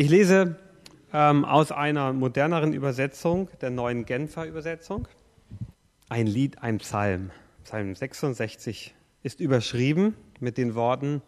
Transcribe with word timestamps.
Ich 0.00 0.10
lese 0.10 0.54
ähm, 1.12 1.44
aus 1.44 1.72
einer 1.72 2.12
moderneren 2.12 2.72
Übersetzung, 2.72 3.50
der 3.60 3.70
neuen 3.70 4.04
Genfer 4.04 4.46
Übersetzung, 4.46 5.08
ein 6.08 6.28
Lied, 6.28 6.62
ein 6.62 6.78
Psalm. 6.78 7.32
Psalm 7.64 7.96
66 7.96 8.94
ist 9.24 9.40
überschrieben 9.40 10.14
mit 10.38 10.56
den 10.56 10.76
Worten 10.76 11.20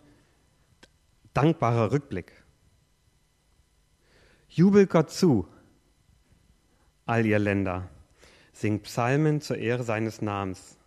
dankbarer 1.34 1.90
Rückblick. 1.90 2.30
Jubelt 4.48 4.88
Gott 4.88 5.10
zu, 5.10 5.48
all 7.06 7.26
ihr 7.26 7.40
Länder, 7.40 7.88
singt 8.52 8.84
Psalmen 8.84 9.40
zur 9.40 9.58
Ehre 9.58 9.82
seines 9.82 10.22
Namens. 10.22 10.78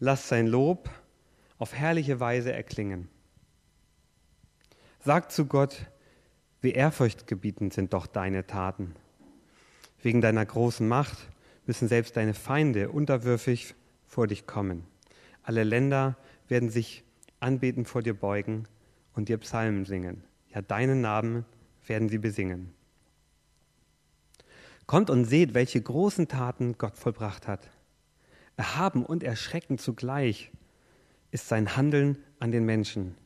Lasst 0.00 0.26
sein 0.26 0.48
Lob 0.48 0.90
auf 1.58 1.72
herrliche 1.72 2.18
Weise 2.18 2.52
erklingen. 2.52 3.08
Sagt 5.04 5.30
zu 5.30 5.46
Gott, 5.46 5.86
wie 6.62 6.72
ehrfurchtgebietend 6.72 7.74
sind 7.74 7.92
doch 7.92 8.06
deine 8.06 8.46
Taten. 8.46 8.94
Wegen 10.00 10.20
deiner 10.20 10.46
großen 10.46 10.86
Macht 10.86 11.28
müssen 11.66 11.88
selbst 11.88 12.16
deine 12.16 12.34
Feinde 12.34 12.90
unterwürfig 12.90 13.74
vor 14.06 14.26
dich 14.26 14.46
kommen. 14.46 14.84
Alle 15.42 15.64
Länder 15.64 16.16
werden 16.48 16.70
sich 16.70 17.04
anbeten 17.40 17.84
vor 17.84 18.02
dir 18.02 18.14
beugen 18.14 18.64
und 19.14 19.28
dir 19.28 19.38
Psalmen 19.38 19.84
singen. 19.84 20.24
Ja, 20.54 20.62
deinen 20.62 21.00
Namen 21.00 21.44
werden 21.86 22.08
sie 22.08 22.18
besingen. 22.18 22.72
Kommt 24.86 25.10
und 25.10 25.24
seht, 25.24 25.54
welche 25.54 25.80
großen 25.80 26.28
Taten 26.28 26.76
Gott 26.78 26.96
vollbracht 26.96 27.48
hat. 27.48 27.70
Erhaben 28.56 29.04
und 29.04 29.22
erschreckend 29.22 29.80
zugleich 29.80 30.50
ist 31.30 31.48
sein 31.48 31.76
Handeln 31.76 32.18
an 32.38 32.52
den 32.52 32.64
Menschen. 32.64 33.16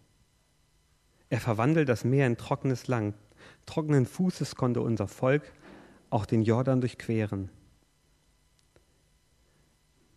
Er 1.28 1.40
verwandelt 1.40 1.88
das 1.88 2.04
Meer 2.04 2.26
in 2.26 2.36
trockenes 2.36 2.86
Land, 2.86 3.14
trockenen 3.66 4.06
Fußes 4.06 4.56
konnte 4.56 4.80
unser 4.80 5.08
Volk 5.08 5.42
auch 6.10 6.26
den 6.26 6.42
Jordan 6.42 6.80
durchqueren. 6.80 7.50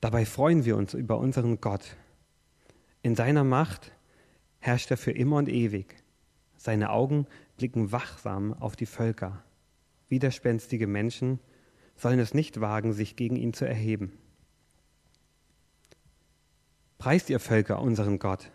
Dabei 0.01 0.25
freuen 0.25 0.63
wir 0.63 0.77
uns 0.77 0.93
über 0.93 1.17
unseren 1.17 1.59
Gott. 1.59 1.97
In 3.01 3.15
seiner 3.15 3.43
Macht 3.43 3.91
herrscht 4.59 4.91
er 4.91 4.97
für 4.97 5.11
immer 5.11 5.37
und 5.37 5.49
ewig. 5.49 5.95
Seine 6.55 6.91
Augen 6.91 7.27
blicken 7.57 7.91
wachsam 7.91 8.53
auf 8.53 8.75
die 8.75 8.85
Völker. 8.85 9.43
Widerspenstige 10.07 10.87
Menschen 10.87 11.39
sollen 11.95 12.19
es 12.19 12.33
nicht 12.33 12.61
wagen, 12.61 12.93
sich 12.93 13.15
gegen 13.15 13.35
ihn 13.35 13.53
zu 13.53 13.65
erheben. 13.65 14.17
Preist 16.97 17.29
ihr 17.29 17.39
Völker 17.39 17.81
unseren 17.81 18.19
Gott. 18.19 18.51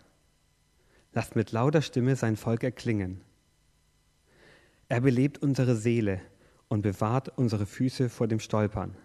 Lasst 1.12 1.36
mit 1.36 1.52
lauter 1.52 1.80
Stimme 1.80 2.16
sein 2.16 2.36
Volk 2.36 2.62
erklingen. 2.64 3.20
Er 4.94 5.00
belebt 5.00 5.42
unsere 5.42 5.74
Seele 5.74 6.20
und 6.68 6.82
bewahrt 6.82 7.28
unsere 7.36 7.66
Füße 7.66 8.08
vor 8.08 8.28
dem 8.28 8.38
Stolpern. 8.38 8.96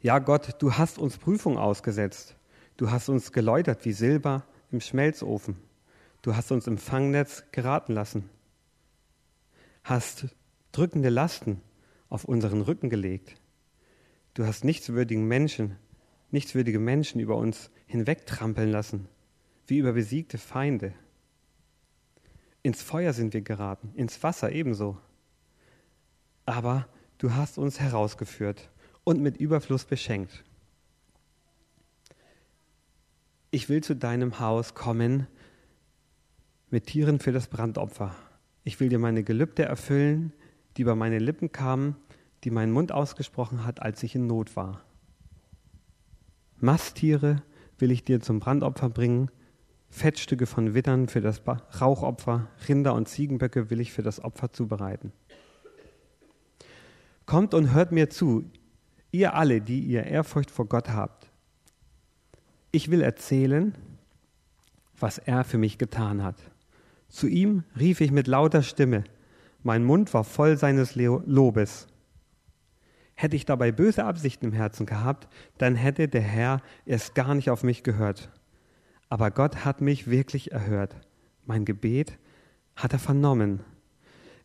Ja, 0.00 0.20
Gott, 0.20 0.62
du 0.62 0.74
hast 0.74 0.98
uns 0.98 1.18
Prüfung 1.18 1.58
ausgesetzt. 1.58 2.36
Du 2.76 2.92
hast 2.92 3.08
uns 3.08 3.32
geläutert 3.32 3.84
wie 3.84 3.92
Silber 3.92 4.44
im 4.70 4.80
Schmelzofen. 4.80 5.56
Du 6.22 6.36
hast 6.36 6.52
uns 6.52 6.68
im 6.68 6.78
Fangnetz 6.78 7.42
geraten 7.50 7.92
lassen. 7.92 8.30
Hast 9.82 10.26
drückende 10.70 11.08
Lasten 11.08 11.60
auf 12.08 12.24
unseren 12.24 12.60
Rücken 12.60 12.88
gelegt. 12.88 13.34
Du 14.34 14.46
hast 14.46 14.64
nichtswürdigen 14.64 15.26
Menschen, 15.26 15.74
nichtswürdige 16.30 16.78
Menschen 16.78 17.20
über 17.20 17.34
uns 17.34 17.70
hinwegtrampeln 17.86 18.70
lassen, 18.70 19.08
wie 19.66 19.78
über 19.78 19.92
besiegte 19.92 20.38
Feinde. 20.38 20.94
Ins 22.66 22.82
Feuer 22.82 23.12
sind 23.12 23.32
wir 23.32 23.42
geraten, 23.42 23.92
ins 23.94 24.20
Wasser 24.24 24.50
ebenso. 24.50 24.98
Aber 26.46 26.88
du 27.18 27.32
hast 27.32 27.58
uns 27.58 27.78
herausgeführt 27.78 28.70
und 29.04 29.20
mit 29.22 29.36
Überfluss 29.36 29.84
beschenkt. 29.84 30.42
Ich 33.52 33.68
will 33.68 33.84
zu 33.84 33.94
deinem 33.94 34.40
Haus 34.40 34.74
kommen 34.74 35.28
mit 36.68 36.88
Tieren 36.88 37.20
für 37.20 37.30
das 37.30 37.46
Brandopfer. 37.46 38.16
Ich 38.64 38.80
will 38.80 38.88
dir 38.88 38.98
meine 38.98 39.22
Gelübde 39.22 39.62
erfüllen, 39.62 40.32
die 40.76 40.82
über 40.82 40.96
meine 40.96 41.20
Lippen 41.20 41.52
kamen, 41.52 41.94
die 42.42 42.50
mein 42.50 42.72
Mund 42.72 42.90
ausgesprochen 42.90 43.64
hat, 43.64 43.80
als 43.80 44.02
ich 44.02 44.16
in 44.16 44.26
Not 44.26 44.56
war. 44.56 44.82
Masttiere 46.58 47.44
will 47.78 47.92
ich 47.92 48.02
dir 48.02 48.20
zum 48.20 48.40
Brandopfer 48.40 48.88
bringen 48.88 49.30
Fettstücke 49.90 50.46
von 50.46 50.74
Wittern 50.74 51.08
für 51.08 51.20
das 51.20 51.42
Rauchopfer, 51.80 52.48
Rinder 52.68 52.94
und 52.94 53.08
Ziegenböcke 53.08 53.70
will 53.70 53.80
ich 53.80 53.92
für 53.92 54.02
das 54.02 54.22
Opfer 54.22 54.52
zubereiten. 54.52 55.12
Kommt 57.24 57.54
und 57.54 57.72
hört 57.72 57.92
mir 57.92 58.10
zu, 58.10 58.50
ihr 59.10 59.34
alle, 59.34 59.60
die 59.60 59.80
ihr 59.80 60.04
Ehrfurcht 60.04 60.50
vor 60.50 60.66
Gott 60.66 60.90
habt. 60.90 61.30
Ich 62.70 62.90
will 62.90 63.00
erzählen, 63.00 63.74
was 64.98 65.18
er 65.18 65.44
für 65.44 65.58
mich 65.58 65.78
getan 65.78 66.22
hat. 66.22 66.36
Zu 67.08 67.26
ihm 67.26 67.64
rief 67.78 68.00
ich 68.00 68.10
mit 68.10 68.26
lauter 68.26 68.62
Stimme, 68.62 69.04
mein 69.62 69.84
Mund 69.84 70.14
war 70.14 70.22
voll 70.22 70.56
seines 70.56 70.94
Lobes. 70.94 71.88
Hätte 73.14 73.34
ich 73.34 73.46
dabei 73.46 73.72
böse 73.72 74.04
Absichten 74.04 74.46
im 74.46 74.52
Herzen 74.52 74.86
gehabt, 74.86 75.26
dann 75.58 75.74
hätte 75.74 76.06
der 76.06 76.20
Herr 76.20 76.60
erst 76.84 77.14
gar 77.14 77.34
nicht 77.34 77.50
auf 77.50 77.64
mich 77.64 77.82
gehört. 77.82 78.30
Aber 79.08 79.30
Gott 79.30 79.64
hat 79.64 79.80
mich 79.80 80.08
wirklich 80.10 80.52
erhört. 80.52 80.94
Mein 81.44 81.64
Gebet 81.64 82.18
hat 82.74 82.92
er 82.92 82.98
vernommen. 82.98 83.60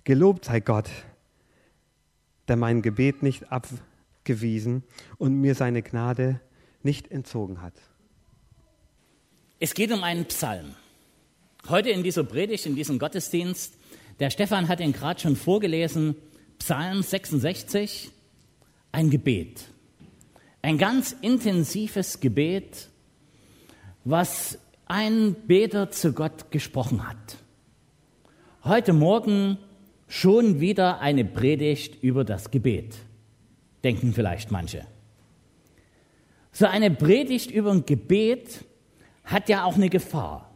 Gelobt 0.03 0.45
sei 0.45 0.59
Gott, 0.59 0.89
der 2.47 2.55
mein 2.55 2.81
Gebet 2.81 3.23
nicht 3.23 3.51
abgewiesen 3.51 4.83
und 5.17 5.39
mir 5.39 5.55
seine 5.55 5.81
Gnade 5.81 6.39
nicht 6.83 7.11
entzogen 7.11 7.61
hat. 7.61 7.73
Es 9.59 9.73
geht 9.73 9.91
um 9.91 10.03
einen 10.03 10.25
Psalm. 10.25 10.75
Heute 11.69 11.89
in 11.89 12.01
dieser 12.01 12.23
Predigt, 12.23 12.65
in 12.65 12.75
diesem 12.75 12.97
Gottesdienst, 12.97 13.75
der 14.19 14.31
Stefan 14.31 14.67
hat 14.67 14.79
ihn 14.79 14.93
gerade 14.93 15.19
schon 15.19 15.35
vorgelesen, 15.35 16.15
Psalm 16.57 17.01
66, 17.01 18.11
ein 18.91 19.09
Gebet. 19.09 19.65
Ein 20.61 20.77
ganz 20.77 21.15
intensives 21.21 22.19
Gebet, 22.19 22.90
was 24.03 24.57
ein 24.87 25.35
Beter 25.47 25.91
zu 25.91 26.13
Gott 26.13 26.51
gesprochen 26.51 27.07
hat. 27.07 27.37
Heute 28.63 28.93
Morgen 28.93 29.57
schon 30.07 30.59
wieder 30.59 30.99
eine 30.99 31.23
Predigt 31.23 32.03
über 32.03 32.23
das 32.23 32.51
Gebet, 32.51 32.95
denken 33.83 34.13
vielleicht 34.13 34.51
manche. 34.51 34.85
So 36.51 36.65
eine 36.65 36.91
Predigt 36.91 37.51
über 37.51 37.71
ein 37.71 37.85
Gebet 37.85 38.65
hat 39.23 39.49
ja 39.49 39.63
auch 39.63 39.75
eine 39.75 39.89
Gefahr, 39.89 40.51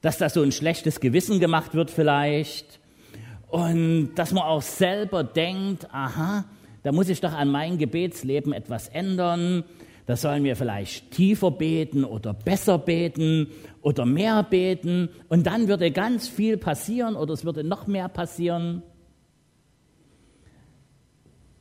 dass 0.00 0.18
da 0.18 0.28
so 0.28 0.42
ein 0.42 0.50
schlechtes 0.50 0.98
Gewissen 0.98 1.40
gemacht 1.40 1.74
wird 1.74 1.90
vielleicht 1.90 2.80
und 3.48 4.14
dass 4.14 4.32
man 4.32 4.44
auch 4.44 4.62
selber 4.62 5.22
denkt, 5.22 5.92
aha, 5.92 6.44
da 6.82 6.92
muss 6.92 7.10
ich 7.10 7.20
doch 7.20 7.32
an 7.32 7.50
mein 7.50 7.76
Gebetsleben 7.76 8.52
etwas 8.52 8.88
ändern 8.88 9.64
da 10.10 10.16
sollen 10.16 10.42
wir 10.42 10.56
vielleicht 10.56 11.12
tiefer 11.12 11.52
beten 11.52 12.02
oder 12.02 12.34
besser 12.34 12.78
beten 12.78 13.46
oder 13.80 14.04
mehr 14.04 14.42
beten 14.42 15.08
und 15.28 15.46
dann 15.46 15.68
würde 15.68 15.92
ganz 15.92 16.26
viel 16.26 16.56
passieren 16.56 17.14
oder 17.14 17.32
es 17.32 17.44
würde 17.44 17.62
noch 17.62 17.86
mehr 17.86 18.08
passieren. 18.08 18.82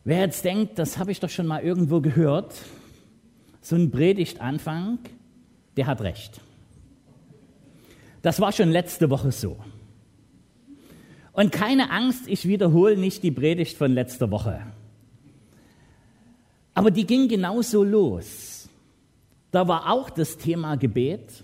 Wer 0.03 0.21
jetzt 0.21 0.43
denkt, 0.45 0.79
das 0.79 0.97
habe 0.97 1.11
ich 1.11 1.19
doch 1.19 1.29
schon 1.29 1.45
mal 1.45 1.61
irgendwo 1.61 2.01
gehört, 2.01 2.55
so 3.61 3.75
ein 3.75 3.91
Predigtanfang, 3.91 4.97
der 5.77 5.85
hat 5.85 6.01
recht. 6.01 6.41
Das 8.23 8.41
war 8.41 8.51
schon 8.51 8.71
letzte 8.71 9.11
Woche 9.11 9.31
so. 9.31 9.57
Und 11.33 11.51
keine 11.51 11.91
Angst, 11.91 12.27
ich 12.27 12.47
wiederhole 12.47 12.97
nicht 12.97 13.21
die 13.21 13.29
Predigt 13.29 13.77
von 13.77 13.93
letzter 13.93 14.31
Woche. 14.31 14.63
Aber 16.73 16.91
die 16.91 17.05
ging 17.05 17.27
genauso 17.27 17.83
los. 17.83 18.69
Da 19.51 19.67
war 19.67 19.91
auch 19.91 20.09
das 20.09 20.37
Thema 20.37 20.75
Gebet. 20.75 21.43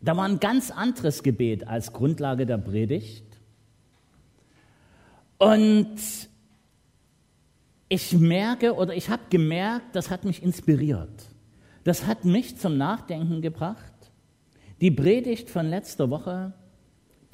Da 0.00 0.16
war 0.16 0.24
ein 0.24 0.40
ganz 0.40 0.70
anderes 0.70 1.22
Gebet 1.22 1.66
als 1.66 1.92
Grundlage 1.92 2.46
der 2.46 2.58
Predigt. 2.58 3.24
Und 5.38 5.96
ich 7.88 8.12
merke 8.12 8.74
oder 8.74 8.94
ich 8.94 9.08
habe 9.08 9.22
gemerkt, 9.30 9.96
das 9.96 10.10
hat 10.10 10.24
mich 10.24 10.42
inspiriert. 10.42 11.28
Das 11.84 12.06
hat 12.06 12.24
mich 12.24 12.56
zum 12.56 12.76
Nachdenken 12.76 13.40
gebracht. 13.40 13.92
Die 14.80 14.90
Predigt 14.90 15.50
von 15.50 15.66
letzter 15.66 16.10
Woche, 16.10 16.52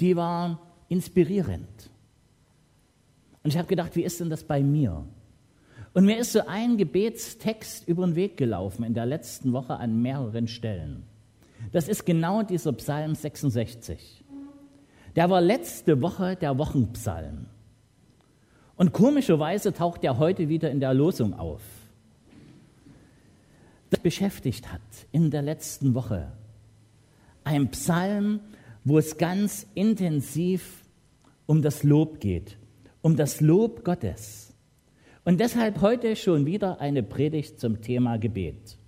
die 0.00 0.16
war 0.16 0.60
inspirierend. 0.88 1.90
Und 3.42 3.50
ich 3.50 3.58
habe 3.58 3.68
gedacht, 3.68 3.94
wie 3.96 4.02
ist 4.02 4.18
denn 4.20 4.30
das 4.30 4.44
bei 4.44 4.62
mir? 4.62 5.04
Und 5.96 6.04
mir 6.04 6.18
ist 6.18 6.32
so 6.32 6.40
ein 6.46 6.76
Gebetstext 6.76 7.88
über 7.88 8.04
den 8.04 8.16
Weg 8.16 8.36
gelaufen 8.36 8.84
in 8.84 8.92
der 8.92 9.06
letzten 9.06 9.54
Woche 9.54 9.78
an 9.78 10.02
mehreren 10.02 10.46
Stellen. 10.46 11.04
Das 11.72 11.88
ist 11.88 12.04
genau 12.04 12.42
dieser 12.42 12.74
Psalm 12.74 13.14
66. 13.14 14.22
der 15.16 15.30
war 15.30 15.40
letzte 15.40 16.02
Woche 16.02 16.36
der 16.36 16.58
Wochenpsalm. 16.58 17.46
Und 18.76 18.92
komischerweise 18.92 19.72
taucht 19.72 20.04
er 20.04 20.18
heute 20.18 20.50
wieder 20.50 20.70
in 20.70 20.80
der 20.80 20.92
Losung 20.92 21.32
auf. 21.32 21.62
Das 23.88 24.00
beschäftigt 24.00 24.70
hat 24.70 24.82
in 25.12 25.30
der 25.30 25.40
letzten 25.40 25.94
Woche. 25.94 26.30
Ein 27.42 27.70
Psalm, 27.70 28.40
wo 28.84 28.98
es 28.98 29.16
ganz 29.16 29.66
intensiv 29.72 30.82
um 31.46 31.62
das 31.62 31.84
Lob 31.84 32.20
geht, 32.20 32.58
um 33.00 33.16
das 33.16 33.40
Lob 33.40 33.82
Gottes. 33.82 34.45
Und 35.26 35.40
deshalb 35.40 35.80
heute 35.80 36.14
schon 36.14 36.46
wieder 36.46 36.80
eine 36.80 37.02
Predigt 37.02 37.58
zum 37.58 37.82
Thema 37.82 38.16
Gebet. 38.16 38.78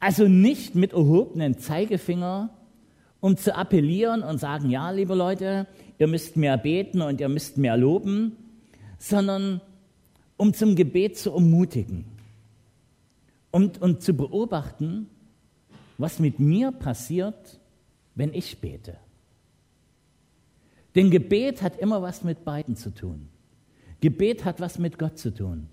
Also 0.00 0.26
nicht 0.26 0.74
mit 0.74 0.94
erhobenen 0.94 1.58
Zeigefinger, 1.58 2.50
um 3.20 3.36
zu 3.36 3.54
appellieren 3.54 4.24
und 4.24 4.38
sagen, 4.38 4.68
ja, 4.68 4.90
liebe 4.90 5.14
Leute, 5.14 5.68
ihr 6.00 6.08
müsst 6.08 6.36
mehr 6.36 6.58
beten 6.58 7.02
und 7.02 7.20
ihr 7.20 7.28
müsst 7.28 7.56
mehr 7.56 7.76
loben, 7.76 8.36
sondern 8.98 9.60
um 10.36 10.52
zum 10.52 10.74
Gebet 10.74 11.16
zu 11.16 11.30
ermutigen 11.30 12.04
und, 13.52 13.80
und 13.80 14.02
zu 14.02 14.12
beobachten, 14.12 15.08
was 15.98 16.18
mit 16.18 16.40
mir 16.40 16.72
passiert, 16.72 17.60
wenn 18.16 18.34
ich 18.34 18.60
bete. 18.60 18.96
Denn 20.96 21.12
Gebet 21.12 21.62
hat 21.62 21.78
immer 21.78 22.02
was 22.02 22.24
mit 22.24 22.44
beiden 22.44 22.74
zu 22.74 22.92
tun. 22.92 23.28
Gebet 24.00 24.44
hat 24.44 24.60
was 24.60 24.78
mit 24.78 24.98
Gott 24.98 25.18
zu 25.18 25.32
tun, 25.32 25.68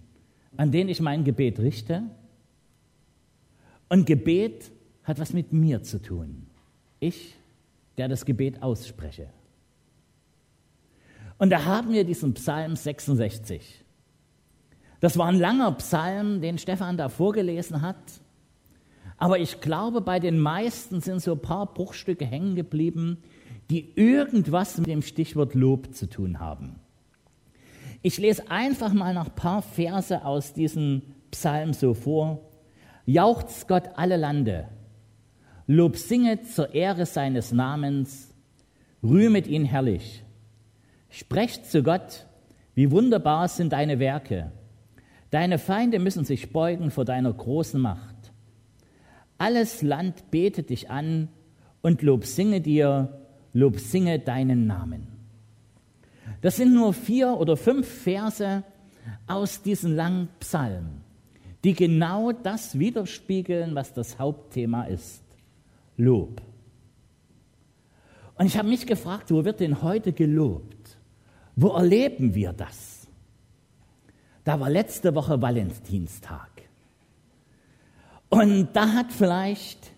an 0.58 0.72
den 0.72 0.90
ich 0.90 1.02
mein 1.02 1.24
Gebet 1.24 1.60
richte. 1.60 2.04
Und 3.90 4.06
Gebet 4.06 4.72
hat 5.04 5.20
was 5.20 5.34
mit 5.34 5.54
mir 5.54 5.84
zu 5.84 6.02
tun. 6.02 6.48
Ich, 7.00 7.36
der 7.98 8.08
das 8.08 8.26
Gebet 8.26 8.64
ausspreche. 8.64 9.30
Und 11.38 11.50
da 11.50 11.66
haben 11.66 11.92
wir 11.92 12.06
diesen 12.06 12.34
Psalm 12.34 12.76
66. 12.76 13.84
Das 15.00 15.18
war 15.18 15.28
ein 15.28 15.38
langer 15.38 15.74
Psalm, 15.74 16.40
den 16.40 16.58
Stefan 16.58 16.96
da 16.96 17.10
vorgelesen 17.10 17.82
hat. 17.82 17.98
Aber 19.18 19.38
ich 19.38 19.60
glaube, 19.60 20.02
bei 20.02 20.20
den 20.20 20.40
meisten 20.40 21.02
sind 21.02 21.22
so 21.22 21.34
ein 21.34 21.42
paar 21.42 21.74
Bruchstücke 21.74 22.26
hängen 22.26 22.56
geblieben, 22.56 23.18
die 23.70 23.92
irgendwas 23.96 24.78
mit 24.78 24.88
dem 24.88 25.02
Stichwort 25.02 25.54
Lob 25.56 25.94
zu 25.94 26.10
tun 26.10 26.40
haben. 26.40 26.80
Ich 28.06 28.18
lese 28.18 28.52
einfach 28.52 28.94
mal 28.94 29.14
noch 29.14 29.28
ein 29.28 29.36
paar 29.36 29.62
Verse 29.62 30.26
aus 30.26 30.54
diesem 30.54 31.02
Psalm 31.32 31.74
so 31.74 31.94
vor. 31.94 32.42
Jauchzt 33.06 33.68
Gott 33.70 33.90
alle 33.96 34.18
Lande, 34.18 34.68
Lob 35.68 35.96
singet 35.96 36.46
zur 36.48 36.76
Ehre 36.76 37.06
seines 37.06 37.54
Namens, 37.54 38.36
rühmet 39.02 39.48
ihn 39.48 39.64
herrlich. 39.64 40.24
Sprecht 41.10 41.66
zu 41.66 41.82
Gott, 41.82 42.26
wie 42.76 42.92
wunderbar 42.92 43.48
sind 43.48 43.72
deine 43.72 44.00
Werke. 44.00 44.52
Deine 45.32 45.58
Feinde 45.58 46.00
müssen 46.00 46.26
sich 46.26 46.52
beugen 46.52 46.92
vor 46.92 47.06
deiner 47.06 47.32
großen 47.32 47.80
Macht. 47.80 48.34
Alles 49.38 49.82
Land 49.82 50.30
betet 50.30 50.70
dich 50.70 50.90
an 50.90 51.30
und 51.82 52.02
Lob 52.02 52.26
singe 52.26 52.60
dir, 52.60 53.22
Lob 53.54 53.80
singe 53.80 54.20
deinen 54.20 54.68
Namen. 54.68 55.13
Das 56.44 56.58
sind 56.58 56.74
nur 56.74 56.94
vier 56.94 57.38
oder 57.38 57.56
fünf 57.56 57.88
Verse 57.88 58.64
aus 59.28 59.62
diesem 59.62 59.96
langen 59.96 60.28
Psalm, 60.42 61.02
die 61.64 61.74
genau 61.74 62.34
das 62.34 62.78
widerspiegeln, 62.78 63.74
was 63.76 63.94
das 63.94 64.20
Hauptthema 64.20 64.84
ist. 64.84 65.24
Lob. 65.96 66.42
Und 68.36 68.48
ich 68.48 68.58
habe 68.58 68.68
mich 68.68 68.86
gefragt, 68.86 69.32
wo 69.32 69.46
wird 69.46 69.62
denn 69.62 69.82
heute 69.82 70.12
gelobt? 70.12 70.98
Wo 71.56 71.70
erleben 71.70 72.36
wir 72.36 72.52
das? 72.52 73.08
Da 74.44 74.60
war 74.60 74.70
letzte 74.70 75.16
Woche 75.16 75.42
Valentinstag. 75.42 76.50
Und 78.28 78.74
da 78.74 78.92
hat 78.92 79.14
vielleicht 79.14 79.92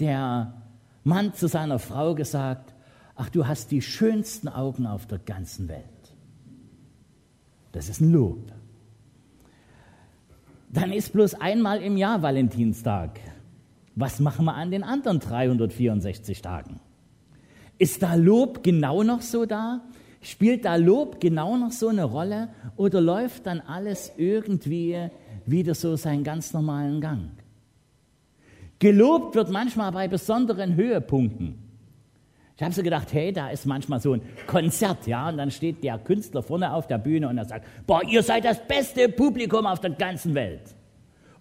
der 0.00 0.54
Mann 1.04 1.34
zu 1.34 1.48
seiner 1.48 1.78
Frau 1.78 2.14
gesagt, 2.14 2.71
ach 3.14 3.28
du 3.30 3.46
hast 3.46 3.70
die 3.70 3.82
schönsten 3.82 4.48
Augen 4.48 4.86
auf 4.86 5.06
der 5.06 5.18
ganzen 5.18 5.68
Welt. 5.68 5.84
Das 7.72 7.88
ist 7.88 8.00
ein 8.00 8.12
Lob. 8.12 8.52
Dann 10.70 10.92
ist 10.92 11.12
bloß 11.12 11.34
einmal 11.34 11.82
im 11.82 11.96
Jahr 11.96 12.22
Valentinstag. 12.22 13.20
Was 13.94 14.20
machen 14.20 14.46
wir 14.46 14.54
an 14.54 14.70
den 14.70 14.84
anderen 14.84 15.20
364 15.20 16.40
Tagen? 16.40 16.80
Ist 17.78 18.02
da 18.02 18.14
Lob 18.14 18.62
genau 18.62 19.02
noch 19.02 19.20
so 19.20 19.44
da? 19.44 19.82
Spielt 20.22 20.64
da 20.64 20.76
Lob 20.76 21.20
genau 21.20 21.56
noch 21.56 21.72
so 21.72 21.88
eine 21.88 22.04
Rolle 22.04 22.48
oder 22.76 23.00
läuft 23.00 23.46
dann 23.46 23.60
alles 23.60 24.12
irgendwie 24.16 25.10
wieder 25.46 25.74
so 25.74 25.96
seinen 25.96 26.24
ganz 26.24 26.52
normalen 26.52 27.00
Gang? 27.00 27.30
Gelobt 28.78 29.34
wird 29.34 29.50
manchmal 29.50 29.92
bei 29.92 30.08
besonderen 30.08 30.74
Höhepunkten. 30.74 31.71
Ich 32.56 32.62
habe 32.62 32.74
so 32.74 32.82
gedacht, 32.82 33.12
hey, 33.12 33.32
da 33.32 33.48
ist 33.48 33.66
manchmal 33.66 34.00
so 34.00 34.12
ein 34.12 34.22
Konzert, 34.46 35.06
ja, 35.06 35.28
und 35.28 35.38
dann 35.38 35.50
steht 35.50 35.82
der 35.82 35.98
Künstler 35.98 36.42
vorne 36.42 36.72
auf 36.72 36.86
der 36.86 36.98
Bühne 36.98 37.28
und 37.28 37.38
er 37.38 37.46
sagt, 37.46 37.66
boah, 37.86 38.02
ihr 38.04 38.22
seid 38.22 38.44
das 38.44 38.60
beste 38.66 39.08
Publikum 39.08 39.66
auf 39.66 39.80
der 39.80 39.90
ganzen 39.90 40.34
Welt. 40.34 40.62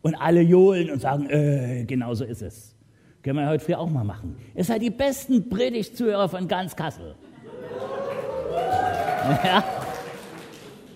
Und 0.01 0.15
alle 0.15 0.41
johlen 0.41 0.89
und 0.89 1.01
sagen, 1.01 1.29
äh, 1.29 1.83
genau 1.85 2.13
so 2.13 2.23
ist 2.23 2.41
es. 2.41 2.75
Können 3.21 3.37
wir 3.37 3.47
heute 3.47 3.63
früh 3.63 3.75
auch 3.75 3.89
mal 3.89 4.03
machen. 4.03 4.35
Ihr 4.55 4.63
seid 4.63 4.81
die 4.81 4.89
besten 4.89 5.47
Predigtzuhörer 5.49 6.27
von 6.29 6.47
ganz 6.47 6.75
Kassel. 6.75 7.15
Ja. 9.43 9.63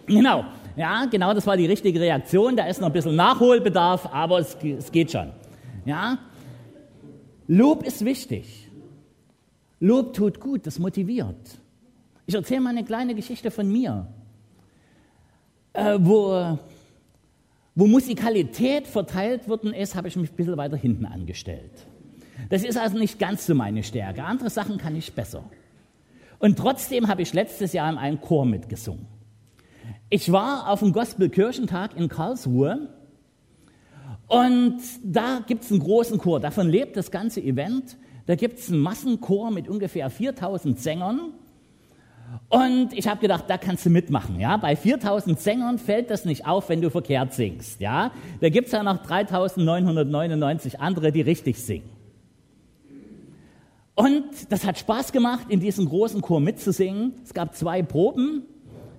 Genau, 0.08 0.46
ja, 0.76 1.06
genau, 1.06 1.34
das 1.34 1.46
war 1.46 1.58
die 1.58 1.68
richtige 1.68 2.00
Reaktion. 2.00 2.56
Da 2.56 2.66
ist 2.66 2.82
noch 2.82 2.88
ein 2.88 2.94
bisschen 2.94 3.16
Nachholbedarf, 3.16 4.10
aber 4.12 4.40
es, 4.40 4.58
es 4.64 4.92
geht 4.92 5.12
schon. 5.12 5.32
Ja, 5.86 6.18
Lob 7.48 7.84
ist 7.84 8.04
wichtig. 8.04 8.65
Lob 9.80 10.14
tut 10.14 10.40
gut, 10.40 10.66
das 10.66 10.80
motiviert. 10.80 11.60
Ich 12.26 12.36
erzähle 12.36 12.62
mal 12.62 12.70
eine 12.70 12.84
kleine 12.84 13.14
Geschichte 13.14 13.52
von 13.52 13.72
mir, 13.72 14.08
äh, 15.74 15.98
wo, 16.00 16.58
wo 17.76 17.88
Musikalität 17.88 18.88
verteilt 18.88 19.48
worden 19.48 19.74
ist, 19.74 19.96
habe 19.96 20.08
ich 20.08 20.16
mich 20.16 20.32
ein 20.32 20.36
bisschen 20.36 20.58
weiter 20.58 20.78
hinten 20.78 21.06
angestellt. 21.06 21.86
Das 22.50 22.64
ist 22.64 22.78
also 22.78 22.98
nicht 22.98 23.20
ganz 23.20 23.46
so 23.46 23.56
meine 23.56 23.84
Stärke. 23.84 24.24
Andere 24.24 24.50
Sachen 24.50 24.78
kann 24.78 24.96
ich 24.96 25.14
besser. 25.14 25.44
Und 26.40 26.58
trotzdem 26.58 27.08
habe 27.08 27.22
ich 27.22 27.34
letztes 27.34 27.74
Jahr 27.74 27.92
in 27.92 27.98
einem 27.98 28.22
Chor 28.22 28.46
mitgesungen. 28.46 29.06
Ich 30.10 30.32
war 30.32 30.70
auf 30.70 30.80
dem 30.80 30.94
Gospelkirchentag 30.94 31.96
in 31.96 32.10
Karlsruhe 32.10 32.90
und 34.28 34.80
da 35.04 35.44
gibt 35.46 35.64
es 35.64 35.72
einen 35.72 35.80
großen 35.80 36.18
Chor. 36.18 36.40
Davon 36.40 36.70
lebt 36.70 36.98
das 36.98 37.12
ganze 37.12 37.42
Event. 37.42 37.98
Da 38.26 38.36
gibt 38.36 38.60
es 38.60 38.70
einen 38.70 38.80
Massenchor 38.80 39.52
mit 39.52 39.68
ungefähr 39.68 40.10
4000 40.10 40.80
Sängern. 40.80 41.34
Und 42.50 42.94
ich 42.94 43.08
habe 43.08 43.22
gedacht, 43.22 43.46
da 43.48 43.58
kannst 43.58 43.86
du 43.86 43.90
mitmachen. 43.90 44.40
Ja? 44.40 44.58
Bei 44.58 44.76
4000 44.76 45.40
Sängern 45.40 45.78
fällt 45.78 46.10
das 46.10 46.26
nicht 46.26 46.46
auf, 46.48 46.70
wenn 46.70 46.82
du 46.82 46.90
verkehrt 46.90 47.34
singst. 47.34 47.80
Ja? 47.80 48.12
Da 48.42 48.50
gibt 48.50 48.68
es 48.68 48.72
ja 48.74 48.84
noch 48.84 48.98
3999 48.98 50.80
andere, 50.80 51.12
die 51.12 51.22
richtig 51.22 51.58
singen. 51.58 51.90
Und 53.96 54.26
das 54.50 54.66
hat 54.66 54.78
Spaß 54.78 55.14
gemacht, 55.14 55.48
in 55.50 55.62
diesem 55.62 55.88
großen 55.88 56.22
Chor 56.22 56.42
mitzusingen. 56.42 57.14
Es 57.24 57.34
gab 57.34 57.56
zwei 57.56 57.82
Proben, 57.82 58.44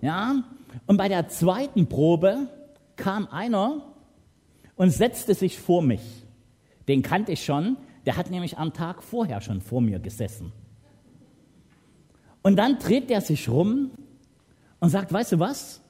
ja. 0.01 0.43
Und 0.87 0.97
bei 0.97 1.09
der 1.09 1.29
zweiten 1.29 1.87
Probe 1.87 2.49
kam 2.97 3.29
einer 3.31 3.83
und 4.77 4.91
setzte 4.91 5.35
sich 5.35 5.59
vor 5.59 5.83
mich. 5.83 6.01
Den 6.89 7.03
kannte 7.03 7.33
ich 7.33 7.45
schon. 7.45 7.77
Der 8.07 8.17
hat 8.17 8.31
nämlich 8.31 8.57
am 8.57 8.73
Tag 8.73 9.03
vorher 9.03 9.41
schon 9.41 9.61
vor 9.61 9.81
mir 9.81 9.99
gesessen. 9.99 10.53
Und 12.43 12.57
dann 12.57 12.79
dreht 12.79 13.11
er 13.11 13.21
sich 13.21 13.49
rum 13.49 13.91
und 14.79 14.91
sagt, 14.91 15.13
weißt 15.13 15.33
du 15.33 15.41
was? 15.41 15.81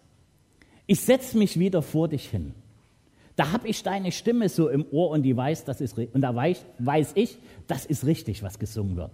Ich 0.87 1.01
setze 1.01 1.37
mich 1.37 1.59
wieder 1.59 1.83
vor 1.83 2.09
dich 2.09 2.31
hin. 2.31 2.55
Da 3.35 3.53
habe 3.53 3.69
ich 3.69 3.83
deine 3.83 4.13
Stimme 4.13 4.49
so 4.49 4.71
im 4.71 4.87
Ohr 4.91 5.11
und 5.11 5.23
die 5.23 5.37
weiß, 5.37 5.65
das 5.65 5.83
ist 5.83 5.99
und 5.99 6.23
da 6.23 6.35
weiß, 6.35 6.65
weiß 6.79 7.13
ich, 7.17 7.37
das 7.67 7.85
ist 7.85 8.07
richtig, 8.07 8.43
was 8.43 8.59
gesungen 8.59 8.97
wird. 8.97 9.13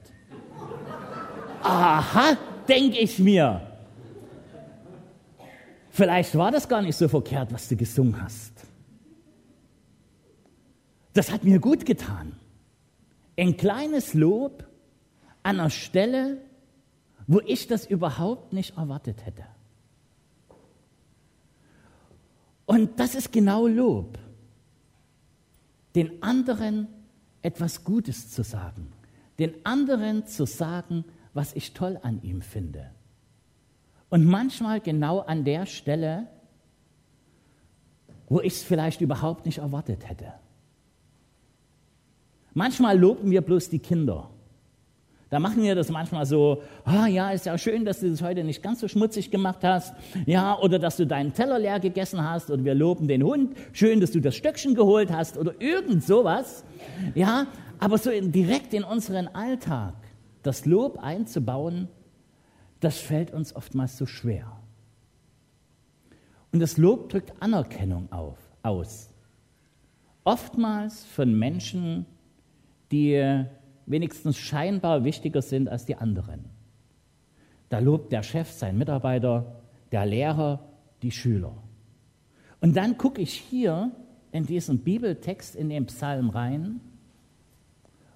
Aha, 1.64 2.36
denke 2.68 2.98
ich 2.98 3.18
mir. 3.18 3.60
Vielleicht 5.90 6.36
war 6.36 6.52
das 6.52 6.68
gar 6.68 6.82
nicht 6.82 6.96
so 6.96 7.08
verkehrt, 7.08 7.52
was 7.52 7.68
du 7.68 7.74
gesungen 7.76 8.22
hast. 8.22 8.52
Das 11.14 11.32
hat 11.32 11.42
mir 11.42 11.58
gut 11.58 11.84
getan. 11.84 12.36
Ein 13.36 13.56
kleines 13.56 14.14
Lob 14.14 14.64
an 15.42 15.60
einer 15.60 15.70
Stelle, 15.70 16.40
wo 17.26 17.40
ich 17.40 17.66
das 17.66 17.86
überhaupt 17.86 18.52
nicht 18.52 18.76
erwartet 18.76 19.24
hätte. 19.24 19.44
Und 22.66 22.98
das 23.00 23.14
ist 23.14 23.32
genau 23.32 23.66
Lob. 23.66 24.18
Den 25.94 26.22
anderen 26.22 26.88
etwas 27.42 27.84
Gutes 27.84 28.30
zu 28.30 28.42
sagen. 28.42 28.92
Den 29.38 29.54
anderen 29.64 30.26
zu 30.26 30.46
sagen, 30.46 31.04
was 31.34 31.54
ich 31.54 31.74
toll 31.74 31.98
an 32.02 32.22
ihm 32.22 32.40
finde. 32.42 32.90
Und 34.08 34.24
manchmal 34.26 34.80
genau 34.80 35.20
an 35.20 35.44
der 35.44 35.66
Stelle, 35.66 36.28
wo 38.28 38.40
ich 38.40 38.54
es 38.54 38.62
vielleicht 38.62 39.00
überhaupt 39.00 39.46
nicht 39.46 39.58
erwartet 39.58 40.08
hätte. 40.08 40.34
Manchmal 42.54 42.98
loben 42.98 43.30
wir 43.30 43.40
bloß 43.40 43.68
die 43.70 43.78
Kinder. 43.78 44.28
Da 45.32 45.40
machen 45.40 45.62
wir 45.62 45.74
das 45.74 45.88
manchmal 45.88 46.26
so, 46.26 46.62
ah 46.84 47.06
ja, 47.06 47.30
ist 47.30 47.46
ja 47.46 47.56
schön, 47.56 47.86
dass 47.86 48.00
du 48.00 48.10
das 48.10 48.20
heute 48.20 48.44
nicht 48.44 48.62
ganz 48.62 48.80
so 48.80 48.88
schmutzig 48.88 49.30
gemacht 49.30 49.60
hast, 49.62 49.94
ja, 50.26 50.58
oder 50.58 50.78
dass 50.78 50.98
du 50.98 51.06
deinen 51.06 51.32
Teller 51.32 51.58
leer 51.58 51.80
gegessen 51.80 52.22
hast, 52.22 52.50
oder 52.50 52.62
wir 52.64 52.74
loben 52.74 53.08
den 53.08 53.22
Hund, 53.22 53.56
schön, 53.72 54.00
dass 54.00 54.10
du 54.10 54.20
das 54.20 54.36
Stöckchen 54.36 54.74
geholt 54.74 55.10
hast, 55.10 55.38
oder 55.38 55.58
irgend 55.58 56.04
sowas, 56.04 56.64
ja, 57.14 57.46
aber 57.78 57.96
so 57.96 58.10
direkt 58.10 58.74
in 58.74 58.84
unseren 58.84 59.26
Alltag 59.28 59.94
das 60.42 60.66
Lob 60.66 60.98
einzubauen, 60.98 61.88
das 62.80 62.98
fällt 62.98 63.32
uns 63.32 63.56
oftmals 63.56 63.96
so 63.96 64.04
schwer. 64.04 64.52
Und 66.52 66.60
das 66.60 66.76
Lob 66.76 67.08
drückt 67.08 67.32
Anerkennung 67.40 68.12
auf, 68.12 68.36
aus. 68.62 69.08
Oftmals 70.24 71.06
von 71.06 71.32
Menschen, 71.38 72.04
die 72.92 73.44
wenigstens 73.86 74.38
scheinbar 74.38 75.04
wichtiger 75.04 75.42
sind 75.42 75.68
als 75.68 75.84
die 75.84 75.96
anderen. 75.96 76.44
Da 77.68 77.78
lobt 77.78 78.12
der 78.12 78.22
Chef 78.22 78.50
seinen 78.50 78.78
Mitarbeiter, 78.78 79.62
der 79.90 80.06
Lehrer 80.06 80.60
die 81.02 81.10
Schüler. 81.10 81.54
Und 82.60 82.76
dann 82.76 82.96
gucke 82.96 83.20
ich 83.20 83.32
hier 83.34 83.90
in 84.30 84.46
diesen 84.46 84.78
Bibeltext 84.78 85.56
in 85.56 85.68
den 85.68 85.86
Psalm 85.86 86.30
rein 86.30 86.80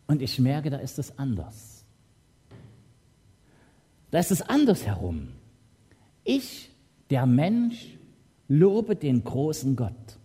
und 0.06 0.22
ich 0.22 0.38
merke, 0.38 0.70
da 0.70 0.76
ist 0.76 0.98
es 0.98 1.18
anders. 1.18 1.84
Da 4.10 4.18
ist 4.18 4.30
es 4.30 4.42
andersherum. 4.42 5.28
Ich, 6.22 6.70
der 7.10 7.26
Mensch, 7.26 7.98
lobe 8.48 8.94
den 8.94 9.24
großen 9.24 9.74
Gott. 9.74 10.18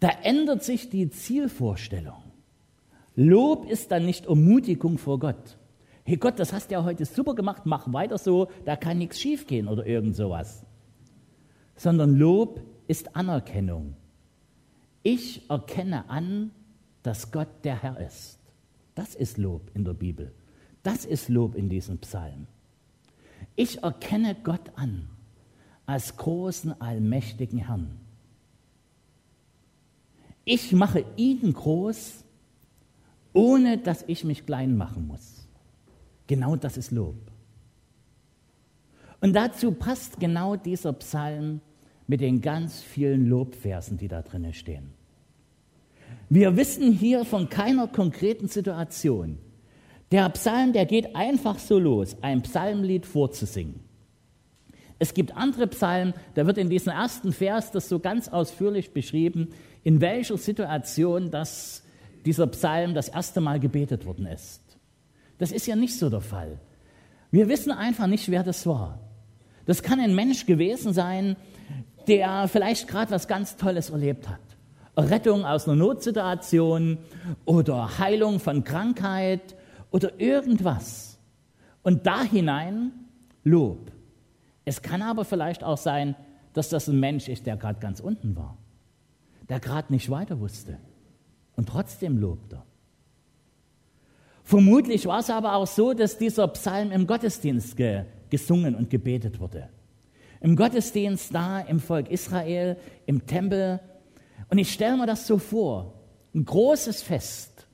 Da 0.00 0.08
ändert 0.22 0.64
sich 0.64 0.90
die 0.90 1.10
Zielvorstellung. 1.10 2.29
Lob 3.22 3.68
ist 3.68 3.90
dann 3.90 4.06
nicht 4.06 4.24
Ermutigung 4.24 4.96
vor 4.96 5.18
Gott. 5.18 5.58
Hey 6.04 6.16
Gott, 6.16 6.38
das 6.38 6.54
hast 6.54 6.70
du 6.70 6.76
ja 6.76 6.84
heute 6.84 7.04
super 7.04 7.34
gemacht, 7.34 7.66
mach 7.66 7.92
weiter 7.92 8.16
so, 8.16 8.48
da 8.64 8.76
kann 8.76 8.96
nichts 8.96 9.20
schiefgehen 9.20 9.68
oder 9.68 9.84
irgend 9.84 10.16
sowas. 10.16 10.64
Sondern 11.76 12.16
Lob 12.16 12.62
ist 12.88 13.14
Anerkennung. 13.14 13.94
Ich 15.02 15.50
erkenne 15.50 16.08
an, 16.08 16.50
dass 17.02 17.30
Gott 17.30 17.48
der 17.62 17.82
Herr 17.82 18.00
ist. 18.00 18.38
Das 18.94 19.14
ist 19.14 19.36
Lob 19.36 19.70
in 19.74 19.84
der 19.84 19.92
Bibel. 19.92 20.32
Das 20.82 21.04
ist 21.04 21.28
Lob 21.28 21.56
in 21.56 21.68
diesem 21.68 21.98
Psalm. 21.98 22.46
Ich 23.54 23.82
erkenne 23.82 24.34
Gott 24.42 24.72
an 24.76 25.10
als 25.84 26.16
großen, 26.16 26.80
allmächtigen 26.80 27.58
Herrn. 27.58 28.00
Ich 30.46 30.72
mache 30.72 31.04
ihn 31.18 31.52
groß 31.52 32.24
ohne 33.32 33.78
dass 33.78 34.04
ich 34.06 34.24
mich 34.24 34.46
klein 34.46 34.76
machen 34.76 35.06
muss. 35.06 35.48
Genau 36.26 36.56
das 36.56 36.76
ist 36.76 36.90
Lob. 36.90 37.16
Und 39.20 39.34
dazu 39.34 39.72
passt 39.72 40.18
genau 40.18 40.56
dieser 40.56 40.92
Psalm 40.94 41.60
mit 42.06 42.20
den 42.20 42.40
ganz 42.40 42.80
vielen 42.80 43.26
Lobversen, 43.26 43.98
die 43.98 44.08
da 44.08 44.22
drinnen 44.22 44.52
stehen. 44.52 44.92
Wir 46.28 46.56
wissen 46.56 46.92
hier 46.92 47.24
von 47.24 47.48
keiner 47.48 47.88
konkreten 47.88 48.48
Situation. 48.48 49.38
Der 50.12 50.28
Psalm, 50.30 50.72
der 50.72 50.86
geht 50.86 51.14
einfach 51.14 51.58
so 51.58 51.78
los, 51.78 52.16
ein 52.20 52.42
Psalmlied 52.42 53.06
vorzusingen. 53.06 53.80
Es 54.98 55.14
gibt 55.14 55.36
andere 55.36 55.66
Psalmen, 55.68 56.14
da 56.34 56.46
wird 56.46 56.58
in 56.58 56.68
diesem 56.68 56.92
ersten 56.92 57.32
Vers 57.32 57.70
das 57.70 57.88
so 57.88 58.00
ganz 58.00 58.28
ausführlich 58.28 58.92
beschrieben, 58.92 59.48
in 59.82 60.00
welcher 60.00 60.36
Situation 60.36 61.30
das 61.30 61.82
dieser 62.24 62.46
Psalm 62.48 62.94
das 62.94 63.08
erste 63.08 63.40
Mal 63.40 63.60
gebetet 63.60 64.06
worden 64.06 64.26
ist. 64.26 64.62
Das 65.38 65.52
ist 65.52 65.66
ja 65.66 65.76
nicht 65.76 65.98
so 65.98 66.10
der 66.10 66.20
Fall. 66.20 66.58
Wir 67.30 67.48
wissen 67.48 67.72
einfach 67.72 68.06
nicht, 68.06 68.30
wer 68.30 68.42
das 68.42 68.66
war. 68.66 69.00
Das 69.66 69.82
kann 69.82 70.00
ein 70.00 70.14
Mensch 70.14 70.46
gewesen 70.46 70.92
sein, 70.92 71.36
der 72.08 72.48
vielleicht 72.48 72.88
gerade 72.88 73.10
was 73.10 73.28
ganz 73.28 73.56
Tolles 73.56 73.90
erlebt 73.90 74.28
hat. 74.28 74.40
Rettung 74.96 75.44
aus 75.44 75.66
einer 75.66 75.76
Notsituation 75.76 76.98
oder 77.44 77.98
Heilung 77.98 78.40
von 78.40 78.64
Krankheit 78.64 79.56
oder 79.90 80.20
irgendwas. 80.20 81.18
Und 81.82 82.06
da 82.06 82.22
hinein 82.22 82.92
Lob. 83.44 83.92
Es 84.64 84.82
kann 84.82 85.00
aber 85.00 85.24
vielleicht 85.24 85.64
auch 85.64 85.78
sein, 85.78 86.16
dass 86.52 86.68
das 86.68 86.88
ein 86.88 87.00
Mensch 87.00 87.28
ist, 87.28 87.46
der 87.46 87.56
gerade 87.56 87.80
ganz 87.80 88.00
unten 88.00 88.36
war, 88.36 88.58
der 89.48 89.60
gerade 89.60 89.92
nicht 89.92 90.10
weiter 90.10 90.40
wusste 90.40 90.78
und 91.60 91.68
trotzdem 91.68 92.16
lobt 92.16 92.54
er. 92.54 92.64
Vermutlich 94.44 95.04
war 95.04 95.18
es 95.18 95.28
aber 95.28 95.56
auch 95.56 95.66
so, 95.66 95.92
dass 95.92 96.16
dieser 96.16 96.48
Psalm 96.48 96.90
im 96.90 97.06
Gottesdienst 97.06 97.76
ge 97.76 98.04
gesungen 98.30 98.74
und 98.74 98.88
gebetet 98.88 99.40
wurde. 99.40 99.68
Im 100.40 100.56
Gottesdienst 100.56 101.34
da 101.34 101.60
im 101.60 101.78
Volk 101.78 102.10
Israel, 102.10 102.78
im 103.04 103.26
Tempel. 103.26 103.78
Und 104.48 104.56
ich 104.56 104.72
stelle 104.72 104.96
mir 104.96 105.04
das 105.04 105.26
so 105.26 105.36
vor, 105.36 106.00
ein 106.34 106.46
großes 106.46 107.02
Fest. 107.02 107.66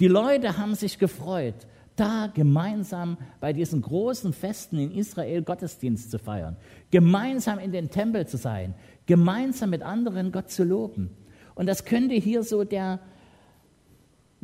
Die 0.00 0.08
Leute 0.08 0.58
haben 0.58 0.74
sich 0.74 0.98
gefreut, 0.98 1.66
da 1.96 2.26
gemeinsam 2.26 3.16
bei 3.40 3.54
diesen 3.54 3.80
großen 3.80 4.34
Festen 4.34 4.78
in 4.78 4.90
Israel 4.90 5.40
Gottesdienst 5.40 6.10
zu 6.10 6.18
feiern, 6.18 6.58
gemeinsam 6.90 7.58
in 7.58 7.72
den 7.72 7.88
Tempel 7.88 8.26
zu 8.26 8.36
sein, 8.36 8.74
gemeinsam 9.06 9.70
mit 9.70 9.80
anderen 9.80 10.30
Gott 10.30 10.50
zu 10.50 10.62
loben. 10.62 11.08
Und 11.54 11.66
das 11.66 11.84
könnte 11.84 12.14
hier 12.14 12.42
so 12.42 12.64
der, 12.64 13.00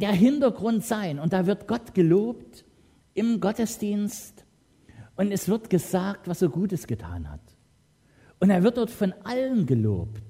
der 0.01 0.13
Hintergrund 0.13 0.85
sein. 0.85 1.19
Und 1.19 1.33
da 1.33 1.47
wird 1.47 1.69
Gott 1.69 1.95
gelobt 1.95 2.65
im 3.15 3.41
Gottesdienst 3.41 4.45
und 5.17 5.33
es 5.33 5.49
wird 5.49 5.71
gesagt, 5.71 6.29
was 6.29 6.43
er 6.43 6.49
Gutes 6.49 6.87
getan 6.87 7.31
hat. 7.31 7.41
Und 8.39 8.51
er 8.51 8.63
wird 8.63 8.79
dort 8.79 8.91
von 8.91 9.13
allen 9.25 9.67
gelobt. 9.67 10.23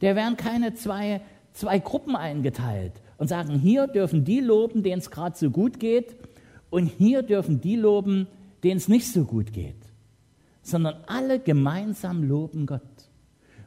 Da 0.00 0.14
werden 0.14 0.36
keine 0.36 0.74
zwei, 0.74 1.22
zwei 1.52 1.78
Gruppen 1.78 2.16
eingeteilt 2.16 2.92
und 3.16 3.28
sagen, 3.28 3.58
hier 3.58 3.86
dürfen 3.86 4.24
die 4.24 4.40
loben, 4.40 4.82
denen 4.82 5.00
es 5.00 5.10
gerade 5.10 5.36
so 5.36 5.50
gut 5.50 5.80
geht, 5.80 6.16
und 6.70 6.86
hier 6.86 7.22
dürfen 7.22 7.60
die 7.60 7.76
loben, 7.76 8.28
denen 8.62 8.76
es 8.76 8.88
nicht 8.88 9.10
so 9.12 9.24
gut 9.24 9.52
geht, 9.52 9.90
sondern 10.62 10.96
alle 11.06 11.40
gemeinsam 11.40 12.22
loben 12.22 12.66
Gott. 12.66 12.80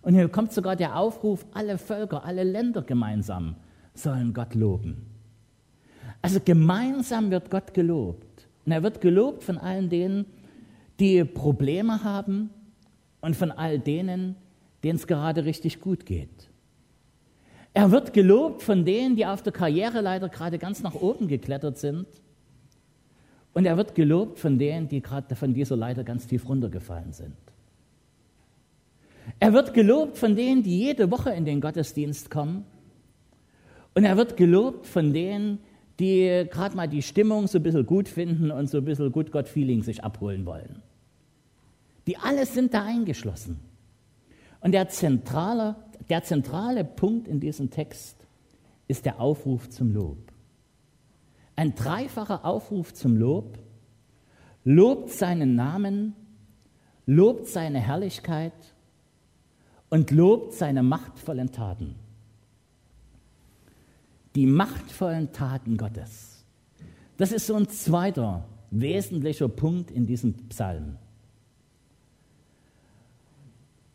Und 0.01 0.13
hier 0.15 0.29
kommt 0.29 0.53
sogar 0.53 0.75
der 0.75 0.97
Aufruf, 0.97 1.45
alle 1.53 1.77
Völker, 1.77 2.23
alle 2.23 2.43
Länder 2.43 2.81
gemeinsam 2.81 3.55
sollen 3.93 4.33
Gott 4.33 4.55
loben. 4.55 5.05
Also 6.21 6.39
gemeinsam 6.43 7.31
wird 7.31 7.51
Gott 7.51 7.73
gelobt. 7.73 8.47
Und 8.65 8.71
er 8.71 8.81
wird 8.81 9.01
gelobt 9.01 9.43
von 9.43 9.57
allen 9.57 9.89
denen, 9.89 10.25
die 11.00 11.23
Probleme 11.25 12.03
haben 12.03 12.50
und 13.21 13.35
von 13.35 13.51
all 13.51 13.79
denen, 13.79 14.35
denen 14.83 14.95
es 14.95 15.07
gerade 15.07 15.43
richtig 15.45 15.81
gut 15.81 16.05
geht. 16.05 16.50
Er 17.73 17.91
wird 17.91 18.13
gelobt 18.13 18.62
von 18.62 18.85
denen, 18.85 19.15
die 19.15 19.25
auf 19.25 19.41
der 19.41 19.51
Karriereleiter 19.51 20.29
gerade 20.29 20.59
ganz 20.59 20.83
nach 20.83 20.93
oben 20.93 21.27
geklettert 21.27 21.77
sind. 21.77 22.05
Und 23.53 23.65
er 23.65 23.77
wird 23.77 23.95
gelobt 23.95 24.39
von 24.39 24.57
denen, 24.57 24.88
die 24.88 25.01
gerade 25.01 25.35
von 25.35 25.53
dieser 25.53 25.75
Leiter 25.75 26.03
ganz 26.03 26.27
tief 26.27 26.47
runtergefallen 26.47 27.13
sind. 27.13 27.35
Er 29.39 29.53
wird 29.53 29.73
gelobt 29.73 30.17
von 30.17 30.35
denen, 30.35 30.63
die 30.63 30.79
jede 30.79 31.09
Woche 31.09 31.31
in 31.31 31.45
den 31.45 31.62
Gottesdienst 31.62 32.29
kommen 32.29 32.65
und 33.95 34.05
er 34.05 34.17
wird 34.17 34.38
gelobt 34.38 34.88
von 34.88 35.13
denen, 35.13 35.59
die 36.00 36.47
gerade 36.50 36.75
mal 36.75 36.88
die 36.88 37.01
Stimmung 37.01 37.47
so 37.47 37.59
ein 37.59 37.63
bisschen 37.63 37.85
gut 37.85 38.09
finden 38.09 38.51
und 38.51 38.67
so 38.67 38.79
ein 38.79 38.85
bisschen 38.85 39.12
Good 39.12 39.31
God 39.31 39.47
Feeling 39.47 39.83
sich 39.83 40.03
abholen 40.03 40.45
wollen. 40.45 40.81
Die 42.07 42.17
alle 42.17 42.45
sind 42.45 42.73
da 42.73 42.83
eingeschlossen. 42.83 43.59
Und 44.62 44.71
der 44.71 44.89
zentrale, 44.89 45.75
der 46.09 46.23
zentrale 46.23 46.83
Punkt 46.83 47.27
in 47.27 47.39
diesem 47.39 47.69
Text 47.69 48.25
ist 48.88 49.05
der 49.05 49.19
Aufruf 49.19 49.69
zum 49.69 49.93
Lob. 49.93 50.17
Ein 51.55 51.75
dreifacher 51.75 52.43
Aufruf 52.45 52.93
zum 52.93 53.15
Lob. 53.15 53.59
Lobt 54.65 55.09
seinen 55.12 55.55
Namen, 55.55 56.15
lobt 57.05 57.47
seine 57.47 57.79
Herrlichkeit 57.79 58.53
und 59.89 60.09
lobt 60.09 60.53
seine 60.53 60.81
machtvollen 60.81 61.51
Taten 61.51 61.95
die 64.35 64.45
machtvollen 64.45 65.31
Taten 65.31 65.77
Gottes. 65.77 66.43
Das 67.17 67.31
ist 67.31 67.47
so 67.47 67.55
ein 67.55 67.67
zweiter 67.69 68.45
wesentlicher 68.71 69.47
Punkt 69.47 69.91
in 69.91 70.07
diesem 70.07 70.33
Psalm. 70.49 70.97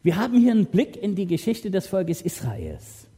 Wir 0.03 0.17
haben 0.17 0.39
hier 0.39 0.53
einen 0.53 0.67
Blick 0.67 0.97
in 0.97 1.17
die 1.17 1.27
Geschichte 1.27 1.71
des 1.71 1.89
Volkes 1.89 2.23
Israels. 2.23 3.09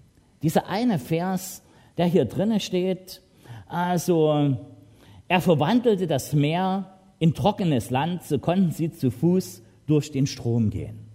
Dieser 0.43 0.69
eine 0.69 0.99
Vers, 0.99 1.63
der 1.99 2.07
hier 2.07 2.25
drinnen 2.25 2.61
steht, 2.61 3.21
also 3.67 4.57
Er 5.31 5.41
verwandelte 5.41 6.09
das 6.09 6.33
Meer 6.33 6.99
in 7.21 7.35
trockenes 7.35 7.91
Land, 7.91 8.25
so 8.25 8.41
konnten 8.41 8.73
sie 8.73 8.91
zu 8.91 9.13
Fuß 9.13 9.63
durch 9.87 10.11
den 10.11 10.27
Strom 10.27 10.71
gehen. 10.71 11.10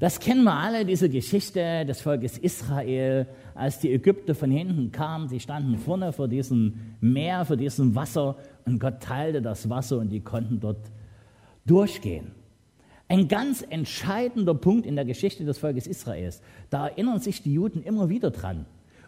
Das 0.00 0.18
kennen 0.18 0.44
wir 0.44 0.54
alle, 0.54 0.86
diese 0.86 1.10
Geschichte 1.10 1.84
des 1.84 2.00
Volkes 2.00 2.38
Israel, 2.38 3.26
als 3.54 3.80
die 3.80 3.92
Ägypter 3.92 4.34
von 4.34 4.50
hinten 4.50 4.90
kamen, 4.92 5.28
sie 5.28 5.40
standen 5.40 5.76
vorne 5.76 6.14
vor 6.14 6.26
diesem 6.26 6.96
Meer, 7.02 7.44
vor 7.44 7.58
diesem 7.58 7.94
Wasser 7.94 8.36
und 8.64 8.80
Gott 8.80 9.00
teilte 9.00 9.42
das 9.42 9.68
Wasser 9.68 9.98
und 9.98 10.08
die 10.08 10.20
konnten 10.20 10.58
dort 10.58 10.90
durchgehen. 11.66 12.32
Ein 13.08 13.28
ganz 13.28 13.62
entscheidender 13.68 14.54
Punkt 14.54 14.86
in 14.86 14.96
der 14.96 15.04
Geschichte 15.04 15.44
des 15.44 15.58
Volkes 15.58 15.86
Israels. 15.86 16.40
Da 16.70 16.88
erinnern 16.88 17.20
sich 17.20 17.42
die 17.42 17.52
Juden 17.52 17.82
immer 17.82 18.08
wieder 18.08 18.30
dran. 18.30 18.64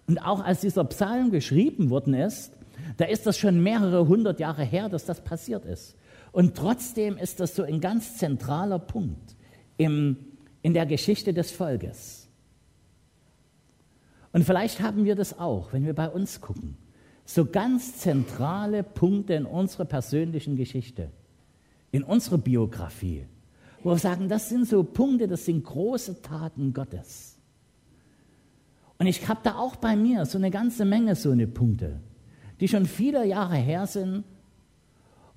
Und 0.07 0.19
auch 0.19 0.45
als 0.45 0.61
dieser 0.61 0.85
Psalm 0.85 1.31
geschrieben 1.31 1.89
worden 1.89 2.13
ist, 2.13 2.53
da 2.99 3.07
ist 3.07 3.27
das 3.27 3.39
schon 3.39 3.63
mehrere 3.63 4.09
hundert 4.09 4.41
Jahre 4.41 4.65
her, 4.65 4.91
dass 4.91 5.07
das 5.07 5.23
passiert 5.23 5.65
ist. 5.65 5.97
Und 6.33 6.55
trotzdem 6.55 7.17
ist 7.17 7.41
das 7.41 7.57
so 7.57 7.63
ein 7.63 7.81
ganz 7.81 8.19
zentraler 8.19 8.79
Punkt 8.79 9.37
im, 9.79 10.17
in 10.63 10.75
der 10.75 10.87
Geschichte 10.87 11.35
des 11.35 11.51
Volkes. 11.51 12.29
Und 14.33 14.45
vielleicht 14.45 14.81
haben 14.81 15.05
wir 15.05 15.15
das 15.15 15.39
auch, 15.39 15.73
wenn 15.73 15.85
wir 15.85 15.95
bei 15.95 16.09
uns 16.09 16.41
gucken. 16.41 16.77
So 17.25 17.45
ganz 17.45 17.99
zentrale 17.99 18.83
Punkte 18.83 19.35
in 19.35 19.45
unserer 19.45 19.85
persönlichen 19.85 20.57
Geschichte, 20.57 21.11
in 21.91 22.03
unserer 22.03 22.39
Biografie, 22.39 23.27
wo 23.83 23.91
wir 23.91 23.99
sagen, 23.99 24.29
das 24.29 24.49
sind 24.49 24.67
so 24.67 24.83
Punkte, 24.83 25.29
das 25.29 25.45
sind 25.45 25.65
große 25.65 26.23
Taten 26.23 26.73
Gottes. 26.73 27.39
Und 28.99 29.07
ich 29.07 29.29
habe 29.29 29.41
da 29.43 29.57
auch 29.57 29.77
bei 29.77 29.97
mir 29.97 30.25
so 30.27 30.39
eine 30.39 30.51
ganze 30.51 30.85
Menge 30.85 31.15
so 31.17 31.31
eine 31.31 31.47
Punkte, 31.47 32.01
die 32.61 32.69
schon 32.69 32.87
viele 32.87 33.27
Jahre 33.27 33.57
her 33.57 33.87
sind 33.87 34.25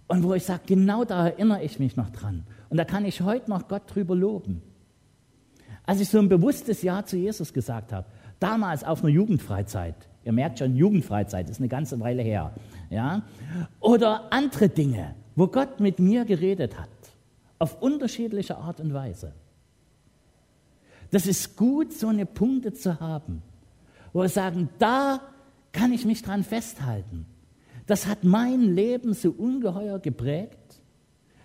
und 0.08 0.24
wo 0.24 0.34
ich 0.34 0.44
sage, 0.44 0.64
genau 0.68 1.04
da 1.04 1.28
erinnere 1.28 1.64
ich 1.64 1.80
mich 1.80 1.96
noch 1.96 2.10
dran. 2.12 2.46
Und 2.70 2.78
da 2.78 2.86
kann 2.86 3.06
ich 3.06 3.22
heute 3.22 3.50
noch 3.50 3.68
Gott 3.68 3.84
drüber 3.88 4.16
loben. 4.16 4.62
Als 5.86 6.00
ich 6.00 6.10
so 6.10 6.20
ein 6.20 6.30
bewusstes 6.30 6.82
Ja 6.82 7.06
zu 7.06 7.18
Jesus 7.18 7.54
gesagt 7.54 7.92
habe, 7.94 8.08
damals 8.40 8.84
auf 8.84 9.04
einer 9.04 9.14
Jugendfreizeit, 9.14 9.96
ihr 10.24 10.32
merkt 10.32 10.60
schon, 10.60 10.76
Jugendfreizeit 10.76 11.50
ist 11.50 11.60
eine 11.60 11.68
ganze 11.68 12.00
Weile 12.00 12.24
her, 12.24 12.54
ja, 12.90 13.24
oder 13.80 14.32
andere 14.34 14.70
Dinge, 14.70 15.16
wo 15.36 15.48
Gott 15.48 15.80
mit 15.80 16.00
mir 16.00 16.26
geredet 16.26 16.80
hat, 16.80 16.90
auf 17.60 17.82
unterschiedliche 17.82 18.58
Art 18.58 18.80
und 18.80 18.94
Weise. 18.94 19.34
Das 21.12 21.28
ist 21.28 21.56
gut, 21.56 21.94
so 21.94 22.08
eine 22.08 22.26
Punkte 22.26 22.74
zu 22.74 23.00
haben, 23.00 23.42
wo 24.12 24.22
wir 24.22 24.30
sagen, 24.30 24.70
da 24.80 25.22
kann 25.72 25.94
ich 25.94 26.06
mich 26.06 26.24
dran 26.24 26.44
festhalten. 26.44 27.26
Das 27.86 28.08
hat 28.08 28.24
mein 28.24 28.62
Leben 28.62 29.14
so 29.14 29.30
ungeheuer 29.30 30.00
geprägt, 30.00 30.82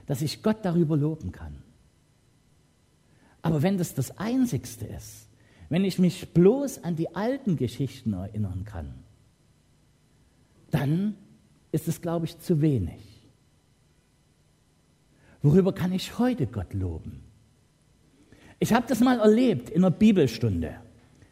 dass 0.06 0.23
ich 0.23 0.42
Gott 0.42 0.59
darüber 0.62 0.97
loben 0.97 1.32
kann. 1.32 1.62
Aber 3.42 3.62
wenn 3.62 3.78
das 3.78 3.94
das 3.94 4.18
Einzigste 4.18 4.87
ist, 4.87 5.28
wenn 5.68 5.85
ich 5.85 5.99
mich 5.99 6.32
bloß 6.32 6.85
an 6.85 6.97
die 6.97 7.14
alten 7.14 7.56
Geschichten 7.56 8.12
erinnern 8.12 8.64
kann, 8.64 8.94
dann 10.70 11.14
ist 11.73 11.88
es, 11.88 12.00
glaube 12.00 12.26
ich, 12.26 12.38
zu 12.38 12.61
wenig. 12.61 13.28
Worüber 15.42 15.73
kann 15.73 15.92
ich 15.92 16.18
heute 16.18 16.47
Gott 16.47 16.75
loben? 16.75 17.23
Ich 18.59 18.73
habe 18.73 18.87
das 18.87 19.00
mal 19.00 19.18
erlebt 19.20 19.70
in 19.70 19.85
einer 19.85 19.90
Bibelstunde. 19.90 20.75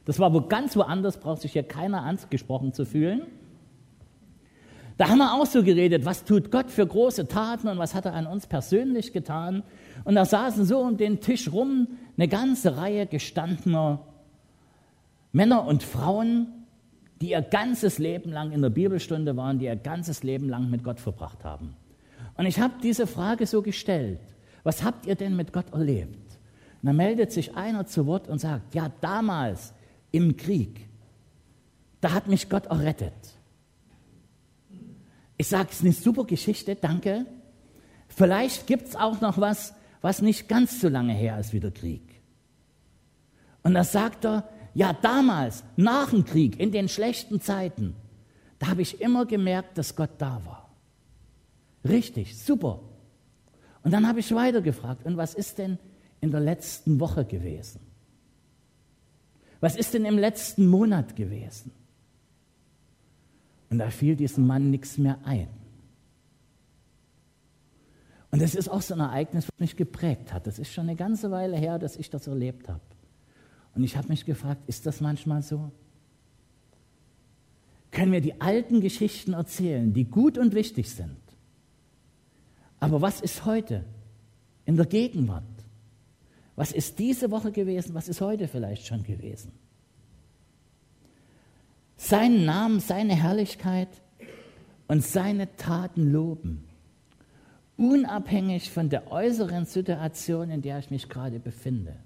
Das 0.06 0.18
war 0.18 0.32
wo 0.32 0.40
ganz 0.40 0.74
woanders, 0.76 1.20
braucht 1.20 1.42
sich 1.42 1.52
hier 1.52 1.62
keiner 1.62 2.02
angesprochen 2.02 2.72
zu 2.72 2.86
fühlen. 2.86 3.26
Da 4.98 5.08
haben 5.08 5.18
wir 5.18 5.32
auch 5.32 5.46
so 5.46 5.62
geredet, 5.62 6.04
was 6.04 6.24
tut 6.24 6.50
Gott 6.50 6.70
für 6.70 6.84
große 6.84 7.28
Taten 7.28 7.68
und 7.68 7.78
was 7.78 7.94
hat 7.94 8.04
er 8.04 8.14
an 8.14 8.26
uns 8.26 8.48
persönlich 8.48 9.12
getan. 9.12 9.62
Und 10.04 10.16
da 10.16 10.24
saßen 10.24 10.64
so 10.64 10.80
um 10.80 10.96
den 10.96 11.20
Tisch 11.20 11.52
rum 11.52 11.86
eine 12.16 12.26
ganze 12.26 12.76
Reihe 12.76 13.06
gestandener 13.06 14.00
Männer 15.30 15.64
und 15.64 15.84
Frauen, 15.84 16.48
die 17.20 17.30
ihr 17.30 17.42
ganzes 17.42 17.98
Leben 17.98 18.32
lang 18.32 18.50
in 18.50 18.60
der 18.60 18.70
Bibelstunde 18.70 19.36
waren, 19.36 19.60
die 19.60 19.66
ihr 19.66 19.76
ganzes 19.76 20.24
Leben 20.24 20.48
lang 20.48 20.68
mit 20.68 20.82
Gott 20.82 20.98
verbracht 20.98 21.44
haben. 21.44 21.76
Und 22.36 22.46
ich 22.46 22.58
habe 22.58 22.74
diese 22.82 23.06
Frage 23.06 23.46
so 23.46 23.62
gestellt, 23.62 24.20
was 24.64 24.82
habt 24.82 25.06
ihr 25.06 25.14
denn 25.14 25.36
mit 25.36 25.52
Gott 25.52 25.72
erlebt? 25.72 26.38
Und 26.82 26.86
da 26.86 26.92
meldet 26.92 27.30
sich 27.30 27.56
einer 27.56 27.86
zu 27.86 28.06
Wort 28.06 28.28
und 28.28 28.40
sagt, 28.40 28.74
ja 28.74 28.90
damals 29.00 29.72
im 30.10 30.36
Krieg, 30.36 30.88
da 32.00 32.12
hat 32.12 32.26
mich 32.26 32.48
Gott 32.48 32.66
errettet. 32.66 33.37
Ich 35.38 35.48
sage, 35.48 35.68
es 35.70 35.76
ist 35.76 35.84
eine 35.84 35.92
super 35.92 36.24
Geschichte, 36.24 36.74
danke. 36.74 37.24
Vielleicht 38.08 38.66
gibt 38.66 38.88
es 38.88 38.96
auch 38.96 39.20
noch 39.20 39.38
was, 39.38 39.72
was 40.00 40.20
nicht 40.20 40.48
ganz 40.48 40.80
so 40.80 40.88
lange 40.88 41.14
her 41.14 41.38
ist 41.38 41.52
wie 41.52 41.60
der 41.60 41.70
Krieg. 41.70 42.02
Und 43.62 43.74
da 43.74 43.84
sagt 43.84 44.24
er, 44.24 44.48
ja 44.74 44.92
damals, 44.92 45.64
nach 45.76 46.10
dem 46.10 46.24
Krieg, 46.24 46.58
in 46.58 46.72
den 46.72 46.88
schlechten 46.88 47.40
Zeiten, 47.40 47.94
da 48.58 48.68
habe 48.68 48.82
ich 48.82 49.00
immer 49.00 49.26
gemerkt, 49.26 49.78
dass 49.78 49.94
Gott 49.94 50.10
da 50.18 50.42
war. 50.44 50.74
Richtig, 51.88 52.36
super. 52.36 52.80
Und 53.84 53.92
dann 53.92 54.08
habe 54.08 54.20
ich 54.20 54.34
weiter 54.34 54.60
gefragt, 54.60 55.06
und 55.06 55.16
was 55.16 55.34
ist 55.34 55.58
denn 55.58 55.78
in 56.20 56.30
der 56.32 56.40
letzten 56.40 56.98
Woche 56.98 57.24
gewesen? 57.24 57.80
Was 59.60 59.76
ist 59.76 59.94
denn 59.94 60.04
im 60.04 60.18
letzten 60.18 60.66
Monat 60.66 61.16
gewesen? 61.16 61.72
Und 63.70 63.78
da 63.78 63.90
fiel 63.90 64.16
diesem 64.16 64.46
Mann 64.46 64.70
nichts 64.70 64.98
mehr 64.98 65.18
ein. 65.24 65.48
Und 68.30 68.42
das 68.42 68.54
ist 68.54 68.68
auch 68.68 68.82
so 68.82 68.94
ein 68.94 69.00
Ereignis, 69.00 69.46
was 69.46 69.58
mich 69.58 69.76
geprägt 69.76 70.32
hat. 70.32 70.46
Das 70.46 70.58
ist 70.58 70.72
schon 70.72 70.84
eine 70.84 70.96
ganze 70.96 71.30
Weile 71.30 71.56
her, 71.56 71.78
dass 71.78 71.96
ich 71.96 72.10
das 72.10 72.26
erlebt 72.26 72.68
habe. 72.68 72.80
Und 73.74 73.84
ich 73.84 73.96
habe 73.96 74.08
mich 74.08 74.24
gefragt, 74.24 74.62
ist 74.66 74.86
das 74.86 75.00
manchmal 75.00 75.42
so? 75.42 75.70
Können 77.90 78.12
wir 78.12 78.20
die 78.20 78.40
alten 78.40 78.80
Geschichten 78.80 79.32
erzählen, 79.32 79.92
die 79.92 80.04
gut 80.04 80.36
und 80.36 80.54
wichtig 80.54 80.90
sind? 80.90 81.16
Aber 82.80 83.00
was 83.00 83.20
ist 83.20 83.44
heute 83.44 83.84
in 84.66 84.76
der 84.76 84.86
Gegenwart? 84.86 85.44
Was 86.54 86.72
ist 86.72 86.98
diese 86.98 87.30
Woche 87.30 87.50
gewesen? 87.50 87.94
Was 87.94 88.08
ist 88.08 88.20
heute 88.20 88.46
vielleicht 88.46 88.86
schon 88.86 89.02
gewesen? 89.02 89.52
Seinen 91.98 92.46
Namen, 92.46 92.80
seine 92.80 93.14
Herrlichkeit 93.14 93.88
und 94.86 95.04
seine 95.04 95.54
Taten 95.56 96.10
loben, 96.10 96.64
unabhängig 97.76 98.70
von 98.70 98.88
der 98.88 99.12
äußeren 99.12 99.66
Situation, 99.66 100.48
in 100.50 100.62
der 100.62 100.78
ich 100.78 100.90
mich 100.90 101.10
gerade 101.10 101.38
befinde. 101.40 101.96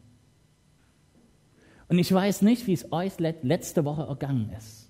Und 1.88 1.98
ich 1.98 2.12
weiß 2.12 2.42
nicht, 2.42 2.66
wie 2.66 2.72
es 2.72 2.90
euch 2.90 3.20
letzte 3.20 3.84
Woche 3.84 4.02
ergangen 4.02 4.50
ist. 4.56 4.88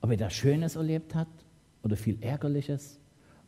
Ob 0.00 0.10
ihr 0.10 0.16
da 0.16 0.28
Schönes 0.28 0.74
erlebt 0.74 1.14
habt 1.14 1.44
oder 1.84 1.96
viel 1.96 2.18
Ärgerliches, 2.20 2.98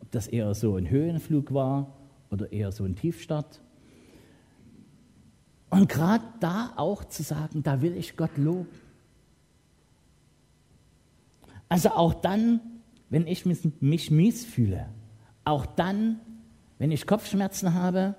ob 0.00 0.10
das 0.12 0.28
eher 0.28 0.54
so 0.54 0.76
ein 0.76 0.88
Höhenflug 0.88 1.52
war 1.52 1.92
oder 2.30 2.52
eher 2.52 2.70
so 2.70 2.84
ein 2.84 2.94
Tiefstart. 2.94 3.60
Und 5.70 5.88
gerade 5.88 6.24
da 6.38 6.72
auch 6.76 7.04
zu 7.04 7.24
sagen, 7.24 7.64
da 7.64 7.82
will 7.82 7.96
ich 7.96 8.16
Gott 8.16 8.36
loben. 8.38 8.87
Also 11.68 11.90
auch 11.90 12.14
dann, 12.14 12.60
wenn 13.10 13.26
ich 13.26 13.44
mich 13.46 14.10
mies 14.10 14.44
fühle, 14.44 14.88
auch 15.44 15.66
dann, 15.66 16.20
wenn 16.78 16.90
ich 16.90 17.06
Kopfschmerzen 17.06 17.74
habe, 17.74 18.14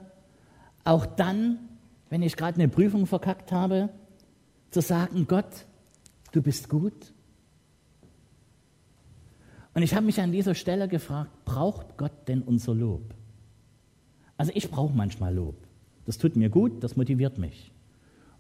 auch 0.84 1.06
dann, 1.06 1.60
wenn 2.10 2.22
ich 2.22 2.36
gerade 2.36 2.56
eine 2.56 2.70
Prüfung 2.70 3.06
verkackt 3.06 3.52
habe, 3.52 3.90
zu 4.72 4.82
sagen, 4.82 5.28
Gott, 5.28 5.66
du 6.32 6.42
bist 6.42 6.70
gut. 6.70 7.14
Und 9.74 9.84
ich 9.84 9.94
habe 9.94 10.06
mich 10.06 10.20
an 10.20 10.32
dieser 10.32 10.56
Stelle 10.56 10.88
gefragt, 10.88 11.32
braucht 11.46 11.98
Gott 11.98 12.28
denn 12.28 12.42
unser 12.42 12.74
Lob? 12.74 13.14
Also 14.38 14.52
ich 14.56 14.70
brauche 14.70 14.94
manchmal 14.94 15.34
Lob. 15.34 15.56
Das 16.06 16.18
tut 16.18 16.36
mir 16.36 16.50
gut, 16.50 16.84
das 16.84 16.96
motiviert 16.96 17.38
mich. 17.38 17.72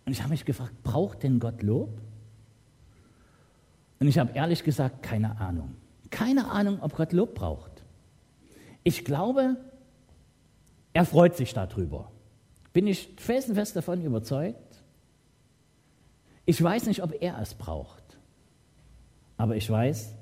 Und 0.05 0.11
ich 0.11 0.21
habe 0.21 0.31
mich 0.31 0.45
gefragt, 0.45 0.73
braucht 0.81 1.23
denn 1.23 1.39
Gott 1.39 1.61
Lob? 1.61 2.01
Und 3.99 4.07
ich 4.07 4.17
habe 4.17 4.31
ehrlich 4.33 4.63
gesagt 4.63 5.03
keine 5.03 5.39
Ahnung. 5.39 5.75
Keine 6.09 6.49
Ahnung, 6.49 6.79
ob 6.81 6.95
Gott 6.95 7.13
Lob 7.13 7.35
braucht. 7.35 7.83
Ich 8.83 9.05
glaube, 9.05 9.57
er 10.93 11.05
freut 11.05 11.35
sich 11.35 11.53
darüber. 11.53 12.11
Bin 12.73 12.87
ich 12.87 13.09
felsenfest 13.17 13.75
davon 13.75 14.01
überzeugt. 14.03 14.83
Ich 16.45 16.61
weiß 16.61 16.87
nicht, 16.87 17.03
ob 17.03 17.21
er 17.21 17.39
es 17.39 17.53
braucht. 17.53 18.17
Aber 19.37 19.55
ich 19.55 19.69
weiß, 19.69 20.15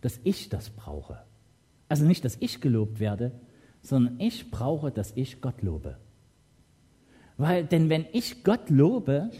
dass 0.00 0.18
ich 0.24 0.48
das 0.48 0.70
brauche. 0.70 1.22
Also 1.88 2.04
nicht, 2.04 2.24
dass 2.24 2.36
ich 2.40 2.60
gelobt 2.60 3.00
werde, 3.00 3.32
sondern 3.82 4.18
ich 4.20 4.50
brauche, 4.50 4.90
dass 4.90 5.12
ich 5.14 5.40
Gott 5.40 5.62
lobe. 5.62 5.96
Weil, 7.36 7.64
denn 7.64 7.88
wenn 7.88 8.06
ich 8.12 8.44
Gott 8.44 8.68
lobe, 8.70 9.30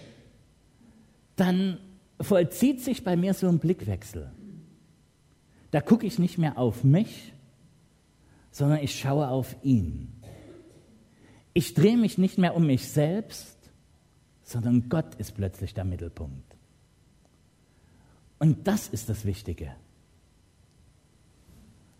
dann 1.36 1.78
vollzieht 2.20 2.80
sich 2.80 3.04
bei 3.04 3.16
mir 3.16 3.34
so 3.34 3.48
ein 3.48 3.58
Blickwechsel. 3.58 4.30
Da 5.70 5.80
gucke 5.80 6.06
ich 6.06 6.18
nicht 6.18 6.38
mehr 6.38 6.58
auf 6.58 6.84
mich 6.84 7.32
sondern 8.50 8.80
ich 8.82 8.98
schaue 8.98 9.28
auf 9.28 9.56
ihn. 9.62 10.12
Ich 11.52 11.74
drehe 11.74 11.96
mich 11.96 12.18
nicht 12.18 12.38
mehr 12.38 12.54
um 12.54 12.66
mich 12.66 12.88
selbst, 12.88 13.56
sondern 14.42 14.88
Gott 14.88 15.14
ist 15.16 15.34
plötzlich 15.34 15.74
der 15.74 15.84
Mittelpunkt. 15.84 16.56
Und 18.38 18.66
das 18.66 18.88
ist 18.88 19.08
das 19.08 19.24
Wichtige. 19.24 19.74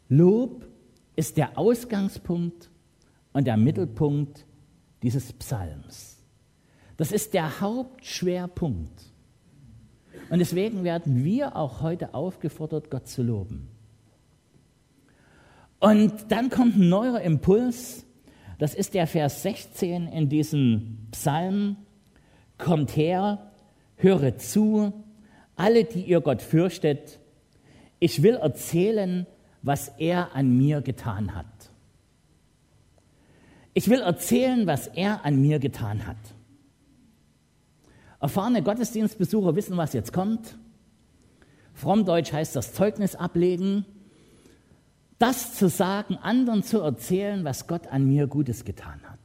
Lob 0.09 0.67
ist 1.15 1.37
der 1.37 1.59
Ausgangspunkt 1.59 2.71
und 3.33 3.47
der 3.47 3.57
Mittelpunkt 3.57 4.47
dieses 5.03 5.33
Psalms. 5.33 6.17
Das 6.97 7.13
ist 7.13 7.35
der 7.35 7.61
Hauptschwerpunkt. 7.61 9.10
Und 10.31 10.39
deswegen 10.39 10.85
werden 10.85 11.25
wir 11.25 11.57
auch 11.57 11.83
heute 11.83 12.15
aufgefordert, 12.15 12.91
Gott 12.91 13.09
zu 13.09 13.23
loben. 13.23 13.69
Und 15.81 16.13
dann 16.29 16.51
kommt 16.51 16.77
ein 16.77 16.89
neuer 16.89 17.21
Impuls, 17.21 18.07
das 18.59 18.75
ist 18.75 18.95
der 18.95 19.07
Vers 19.07 19.43
16 19.43 20.07
in 20.07 20.29
diesem 20.29 21.09
Psalm. 21.11 21.77
Kommt 22.59 22.95
her, 22.95 23.51
höre 23.97 24.37
zu, 24.37 24.93
alle, 25.57 25.85
die 25.85 26.03
ihr 26.03 26.21
Gott 26.21 26.43
fürchtet. 26.43 27.19
Ich 27.99 28.23
will 28.23 28.35
erzählen, 28.35 29.27
was 29.63 29.89
er 29.99 30.35
an 30.35 30.57
mir 30.57 30.83
getan 30.83 31.35
hat. 31.35 31.47
Ich 33.73 33.89
will 33.89 34.01
erzählen, 34.01 34.67
was 34.67 34.89
er 34.89 35.25
an 35.25 35.41
mir 35.41 35.59
getan 35.59 36.07
hat. 36.07 36.19
Erfahrene 38.21 38.63
Gottesdienstbesucher 38.63 39.57
wissen, 39.57 39.77
was 39.77 39.95
jetzt 39.95 40.13
kommt. 40.13 40.57
Frommdeutsch 41.75 42.33
heißt 42.33 42.55
das 42.55 42.75
Zeugnis 42.75 43.17
ablegen. 43.17 43.87
Das 45.19 45.55
zu 45.55 45.69
sagen, 45.69 46.17
anderen 46.17 46.63
zu 46.63 46.81
erzählen, 46.81 47.45
was 47.45 47.67
Gott 47.67 47.87
an 47.89 48.07
mir 48.07 48.27
Gutes 48.27 48.65
getan 48.65 49.01
hat. 49.05 49.19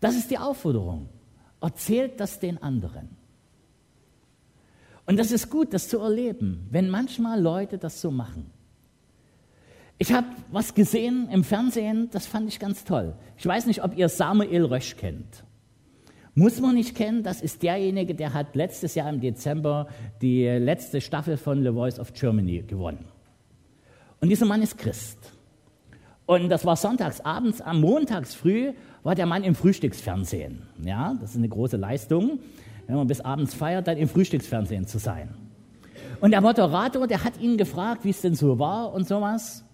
Das 0.00 0.16
ist 0.16 0.30
die 0.30 0.38
Aufforderung. 0.38 1.08
Erzählt 1.60 2.18
das 2.18 2.40
den 2.40 2.60
anderen. 2.60 3.16
Und 5.06 5.16
das 5.18 5.30
ist 5.30 5.50
gut, 5.50 5.72
das 5.74 5.88
zu 5.88 5.98
erleben, 5.98 6.66
wenn 6.70 6.90
manchmal 6.90 7.40
Leute 7.40 7.78
das 7.78 8.00
so 8.00 8.10
machen. 8.10 8.50
Ich 9.98 10.12
habe 10.12 10.26
was 10.50 10.74
gesehen 10.74 11.28
im 11.30 11.44
Fernsehen, 11.44 12.08
das 12.10 12.26
fand 12.26 12.48
ich 12.48 12.58
ganz 12.58 12.84
toll. 12.84 13.14
Ich 13.36 13.46
weiß 13.46 13.66
nicht, 13.66 13.84
ob 13.84 13.96
ihr 13.96 14.08
Samuel 14.08 14.64
Rösch 14.64 14.96
kennt. 14.96 15.44
Muss 16.34 16.60
man 16.60 16.76
nicht 16.76 16.94
kennen, 16.94 17.22
das 17.22 17.42
ist 17.42 17.62
derjenige, 17.62 18.14
der 18.14 18.32
hat 18.32 18.54
letztes 18.54 18.94
Jahr 18.94 19.10
im 19.10 19.20
Dezember 19.20 19.88
die 20.22 20.46
letzte 20.46 21.02
Staffel 21.02 21.36
von 21.36 21.62
The 21.62 21.70
Voice 21.70 22.00
of 22.00 22.14
Germany 22.14 22.62
gewonnen. 22.62 23.04
Und 24.20 24.28
dieser 24.30 24.46
Mann 24.46 24.62
ist 24.62 24.78
Christ. 24.78 25.18
Und 26.24 26.48
das 26.48 26.64
war 26.64 26.76
sonntags 26.76 27.20
abends, 27.20 27.60
am 27.60 27.80
montags 27.80 28.34
früh 28.34 28.72
war 29.02 29.14
der 29.14 29.26
Mann 29.26 29.44
im 29.44 29.54
Frühstücksfernsehen. 29.54 30.62
Ja, 30.82 31.14
das 31.20 31.30
ist 31.30 31.36
eine 31.36 31.48
große 31.48 31.76
Leistung, 31.76 32.38
wenn 32.86 32.96
man 32.96 33.06
bis 33.06 33.20
abends 33.20 33.52
feiert, 33.52 33.86
dann 33.86 33.98
im 33.98 34.08
Frühstücksfernsehen 34.08 34.86
zu 34.86 34.98
sein. 34.98 35.34
Und 36.20 36.30
der 36.30 36.40
Moderator, 36.40 37.06
der 37.06 37.24
hat 37.24 37.38
ihn 37.40 37.58
gefragt, 37.58 38.04
wie 38.04 38.10
es 38.10 38.22
denn 38.22 38.34
so 38.34 38.58
war 38.58 38.94
und 38.94 39.06
sowas. 39.06 39.64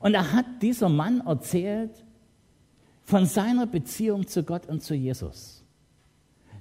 Und 0.00 0.12
da 0.12 0.32
hat 0.32 0.44
dieser 0.60 0.88
Mann 0.88 1.22
erzählt 1.26 2.04
von 3.04 3.24
seiner 3.24 3.66
Beziehung 3.66 4.26
zu 4.26 4.42
Gott 4.42 4.66
und 4.66 4.82
zu 4.82 4.94
Jesus. 4.94 5.59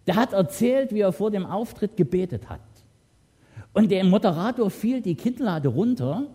Der 0.09 0.15
hat 0.15 0.33
erzählt, 0.33 0.91
wie 0.91 1.01
er 1.01 1.11
vor 1.11 1.29
dem 1.29 1.45
Auftritt 1.45 1.95
gebetet 1.95 2.49
hat. 2.49 2.61
Und 3.73 3.91
dem 3.91 4.09
Moderator 4.09 4.71
fiel 4.71 5.01
die 5.01 5.13
Kinnlade 5.13 5.67
runter. 5.67 6.25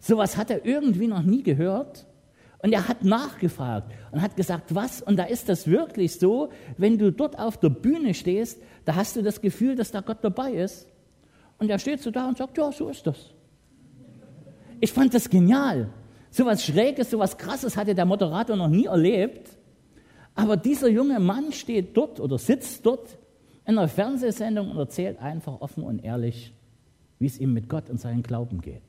Sowas 0.00 0.36
hat 0.36 0.50
er 0.50 0.66
irgendwie 0.66 1.06
noch 1.06 1.22
nie 1.22 1.44
gehört. 1.44 2.04
Und 2.58 2.72
er 2.72 2.88
hat 2.88 3.04
nachgefragt 3.04 3.92
und 4.10 4.22
hat 4.22 4.34
gesagt, 4.34 4.74
was? 4.74 5.02
Und 5.02 5.18
da 5.20 5.22
ist 5.22 5.48
das 5.48 5.68
wirklich 5.68 6.18
so, 6.18 6.48
wenn 6.78 6.98
du 6.98 7.12
dort 7.12 7.38
auf 7.38 7.58
der 7.58 7.68
Bühne 7.68 8.12
stehst, 8.12 8.60
da 8.84 8.96
hast 8.96 9.14
du 9.14 9.22
das 9.22 9.40
Gefühl, 9.40 9.76
dass 9.76 9.92
da 9.92 10.00
Gott 10.00 10.18
dabei 10.22 10.54
ist. 10.54 10.88
Und 11.58 11.70
er 11.70 11.78
steht 11.78 12.02
so 12.02 12.10
da 12.10 12.26
und 12.26 12.36
sagt, 12.36 12.58
ja, 12.58 12.72
so 12.72 12.88
ist 12.88 13.06
das. 13.06 13.30
Ich 14.80 14.92
fand 14.92 15.14
das 15.14 15.30
genial. 15.30 15.90
So 16.32 16.44
was 16.44 16.64
Schräges, 16.64 17.12
so 17.12 17.20
was 17.20 17.38
Krasses 17.38 17.76
hatte 17.76 17.94
der 17.94 18.04
Moderator 18.04 18.56
noch 18.56 18.66
nie 18.66 18.86
erlebt. 18.86 19.55
Aber 20.36 20.56
dieser 20.56 20.88
junge 20.88 21.18
Mann 21.18 21.50
steht 21.52 21.96
dort 21.96 22.20
oder 22.20 22.38
sitzt 22.38 22.84
dort 22.84 23.18
in 23.64 23.78
einer 23.78 23.88
Fernsehsendung 23.88 24.70
und 24.70 24.76
erzählt 24.76 25.18
einfach 25.18 25.60
offen 25.60 25.82
und 25.82 26.04
ehrlich, 26.04 26.52
wie 27.18 27.26
es 27.26 27.38
ihm 27.40 27.54
mit 27.54 27.68
Gott 27.68 27.90
und 27.90 27.98
seinem 27.98 28.22
Glauben 28.22 28.60
geht. 28.60 28.82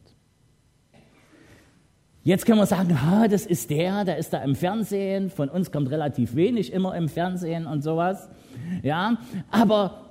Jetzt 2.23 2.45
können 2.45 2.59
wir 2.59 2.65
sagen, 2.65 3.01
ha, 3.01 3.29
das 3.29 3.45
ist 3.45 3.69
der, 3.69 4.03
der 4.03 4.17
ist 4.17 4.33
da 4.33 4.43
im 4.43 4.55
Fernsehen, 4.55 5.29
von 5.29 5.47
uns 5.47 5.71
kommt 5.71 5.89
relativ 5.89 6.35
wenig 6.35 6.73
immer 6.73 6.93
im 6.95 7.07
Fernsehen 7.07 7.65
und 7.65 7.81
sowas. 7.81 8.29
Ja, 8.83 9.17
aber 9.49 10.07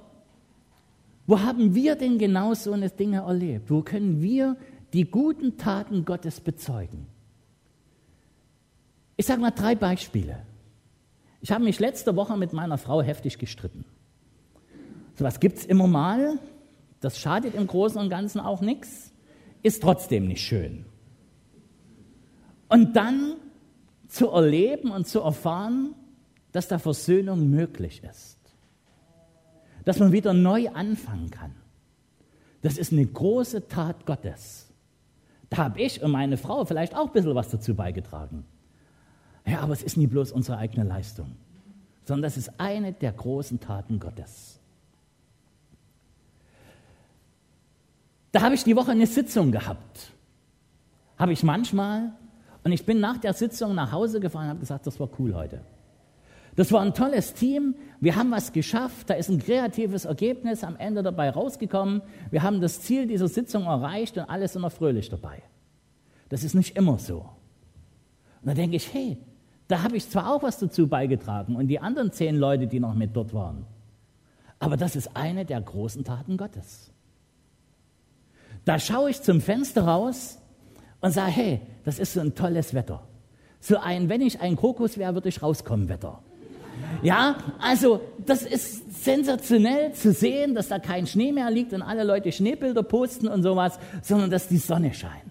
wo 1.27 1.43
haben 1.43 1.75
wir 1.75 1.95
denn 1.97 2.17
genau 2.17 2.55
so 2.55 2.73
eine 2.73 2.89
Dinge 2.89 3.19
erlebt? 3.19 3.71
Wo 3.71 3.83
können 3.83 4.23
wir 4.23 4.57
die 4.95 5.05
guten 5.05 5.59
Taten 5.59 6.07
Gottes 6.07 6.41
bezeugen? 6.41 7.07
Ich 9.19 9.27
sage 9.27 9.43
mal 9.43 9.51
drei 9.51 9.75
Beispiele. 9.75 10.39
Ich 11.41 11.53
habe 11.53 11.65
mich 11.65 11.79
letzte 11.79 12.17
Woche 12.17 12.37
mit 12.37 12.53
meiner 12.53 12.79
Frau 12.79 13.03
heftig 13.03 13.39
gestritten. 13.39 13.85
So 15.15 15.25
was 15.25 15.41
gibt 15.41 15.59
es 15.59 15.65
immer 15.65 15.87
mal. 15.87 16.39
Das 17.01 17.19
schadet 17.19 17.55
im 17.55 17.67
Großen 17.67 18.01
und 18.01 18.09
Ganzen 18.09 18.41
auch 18.41 18.61
nichts, 18.61 19.13
ist 19.63 19.83
trotzdem 19.83 20.27
nicht 20.27 20.43
schön. 20.43 20.87
Und 22.69 22.97
dann 22.97 23.37
zu 24.09 24.31
erleben 24.31 24.91
und 24.91 25.07
zu 25.07 25.21
erfahren, 25.21 25.95
dass 26.53 26.69
da 26.69 26.79
Versöhnung 26.79 27.51
möglich 27.51 28.03
ist. 28.03 28.39
Dass 29.85 29.99
man 29.99 30.13
wieder 30.13 30.33
neu 30.33 30.69
anfangen 30.71 31.31
kann. 31.31 31.55
Das 32.63 32.79
ist 32.79 32.93
eine 32.93 33.07
große 33.07 33.69
Tat 33.69 34.07
Gottes. 34.07 34.73
Da 35.51 35.59
habe 35.59 35.81
ich 35.81 36.03
und 36.03 36.11
meine 36.11 36.37
Frau 36.37 36.65
vielleicht 36.65 36.97
auch 36.97 37.07
ein 37.07 37.13
bisschen 37.13 37.35
was 37.35 37.51
dazu 37.51 37.75
beigetragen. 37.75 38.45
Ja, 39.47 39.61
aber 39.61 39.73
es 39.73 39.83
ist 39.83 39.97
nie 39.97 40.07
bloß 40.07 40.33
unsere 40.33 40.59
eigene 40.59 40.85
Leistung, 40.85 41.37
sondern 42.05 42.23
das 42.23 42.37
ist 42.37 42.59
eine 42.59 42.93
der 42.93 43.13
großen 43.13 43.61
Taten 43.61 44.01
Gottes. 44.01 44.59
Da 48.33 48.43
habe 48.43 48.55
ich 48.55 48.65
die 48.65 48.77
Woche 48.77 48.91
eine 48.91 49.07
Sitzung 49.07 49.53
gehabt. 49.53 50.11
Habe 51.17 51.33
ich 51.33 51.43
manchmal. 51.43 52.13
Und 52.65 52.73
ich 52.73 52.85
bin 52.85 53.01
nach 53.01 53.17
der 53.17 53.33
Sitzung 53.33 53.75
nach 53.75 53.93
Hause 53.93 54.21
gefahren 54.21 54.45
und 54.45 54.51
habe 54.51 54.61
gesagt, 54.61 54.87
das 54.87 55.01
war 55.01 55.09
cool 55.19 55.35
heute. 55.35 55.61
Das 56.57 56.73
war 56.73 56.81
ein 56.81 56.95
tolles 56.95 57.35
Team. 57.35 57.77
Wir 58.01 58.17
haben 58.17 58.31
was 58.31 58.53
geschafft. 58.53 59.09
Da 59.09 59.15
ist 59.15 59.29
ein 59.29 59.39
kreatives 59.39 60.05
Ergebnis 60.05 60.65
am 60.65 60.77
Ende 60.77 61.03
dabei 61.03 61.31
rausgekommen. 61.31 62.03
Wir 62.31 62.43
haben 62.43 62.61
das 62.61 62.81
Ziel 62.81 63.07
dieser 63.07 63.29
Sitzung 63.29 63.65
erreicht 63.65 64.19
und 64.19 64.25
alle 64.25 64.49
sind 64.49 64.63
noch 64.63 64.73
fröhlich 64.73 65.09
dabei. 65.09 65.43
Das 66.29 66.43
ist 66.43 66.55
nicht 66.55 66.77
immer 66.77 66.99
so. 66.99 67.19
Und 68.43 68.49
da 68.49 68.55
denke 68.55 68.77
ich, 68.77 68.93
hey, 68.93 69.19
da 69.69 69.83
habe 69.83 69.97
ich 69.97 70.09
zwar 70.09 70.33
auch 70.33 70.43
was 70.43 70.59
dazu 70.59 70.87
beigetragen 70.87 71.57
und 71.57 71.69
die 71.69 71.81
anderen 71.81 72.13
zehn 72.13 72.37
Leute, 72.37 72.67
die 72.67 72.81
noch 72.81 72.95
mit 72.95 73.17
dort 73.17 73.35
waren. 73.35 73.67
Aber 74.59 74.77
das 74.77 74.97
ist 74.97 75.17
eine 75.17 75.45
der 75.45 75.61
großen 75.61 76.05
Taten 76.05 76.37
Gottes. 76.37 76.91
Da 78.65 78.79
schaue 78.79 79.11
ich 79.11 79.23
zum 79.23 79.41
Fenster 79.41 79.85
raus 79.85 80.39
und 81.01 81.13
sage, 81.13 81.33
hey, 81.33 81.61
das 81.85 81.99
ist 81.99 82.15
so 82.15 82.21
ein 82.21 82.35
tolles 82.35 82.75
Wetter. 82.75 83.03
So 83.61 83.79
ein, 83.79 84.09
wenn 84.09 84.21
ich 84.21 84.41
ein 84.41 84.57
Krokus 84.57 84.99
wäre, 84.99 85.15
würde 85.15 85.29
ich 85.29 85.43
rauskommen, 85.43 85.89
Wetter. 85.89 86.21
Ja, 87.03 87.37
also 87.59 88.01
das 88.25 88.43
ist 88.43 89.05
sensationell 89.05 89.93
zu 89.93 90.13
sehen, 90.13 90.55
dass 90.55 90.69
da 90.69 90.79
kein 90.79 91.07
Schnee 91.07 91.33
mehr 91.33 91.51
liegt 91.51 91.73
und 91.73 91.83
alle 91.83 92.05
Leute 92.05 92.33
Schneebilder 92.33 92.83
posten 92.83 93.29
und 93.29 93.43
sowas, 93.43 93.79
sondern 94.03 94.31
dass 94.31 94.49
die 94.49 94.59
Sonne 94.59 94.93
scheint. 94.95 95.26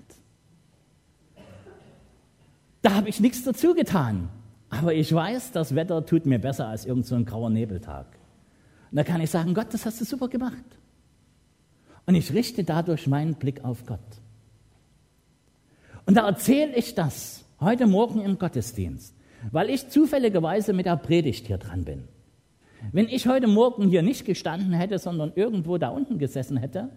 Da 2.85 2.93
habe 2.93 3.09
ich 3.09 3.19
nichts 3.19 3.43
dazu 3.43 3.73
getan. 3.73 4.29
Aber 4.69 4.93
ich 4.93 5.11
weiß, 5.11 5.51
das 5.53 5.73
Wetter 5.73 6.05
tut 6.05 6.27
mir 6.27 6.37
besser 6.37 6.67
als 6.67 6.85
irgendein 6.85 7.25
so 7.25 7.25
grauer 7.25 7.49
Nebeltag. 7.49 8.05
Und 8.91 8.97
da 8.97 9.03
kann 9.03 9.21
ich 9.21 9.31
sagen, 9.31 9.55
Gott, 9.55 9.73
das 9.73 9.87
hast 9.87 10.01
du 10.01 10.05
super 10.05 10.27
gemacht. 10.27 10.53
Und 12.05 12.13
ich 12.13 12.31
richte 12.31 12.63
dadurch 12.63 13.07
meinen 13.07 13.33
Blick 13.33 13.65
auf 13.65 13.87
Gott. 13.87 14.21
Und 16.05 16.13
da 16.13 16.27
erzähle 16.27 16.75
ich 16.75 16.93
das 16.93 17.43
heute 17.59 17.87
Morgen 17.87 18.21
im 18.21 18.37
Gottesdienst, 18.37 19.15
weil 19.51 19.71
ich 19.71 19.89
zufälligerweise 19.89 20.71
mit 20.71 20.85
der 20.85 20.97
Predigt 20.97 21.47
hier 21.47 21.57
dran 21.57 21.85
bin. 21.85 22.03
Wenn 22.91 23.07
ich 23.07 23.27
heute 23.27 23.47
Morgen 23.47 23.89
hier 23.89 24.03
nicht 24.03 24.25
gestanden 24.25 24.73
hätte, 24.73 24.99
sondern 24.99 25.31
irgendwo 25.33 25.79
da 25.79 25.89
unten 25.89 26.19
gesessen 26.19 26.57
hätte, 26.57 26.91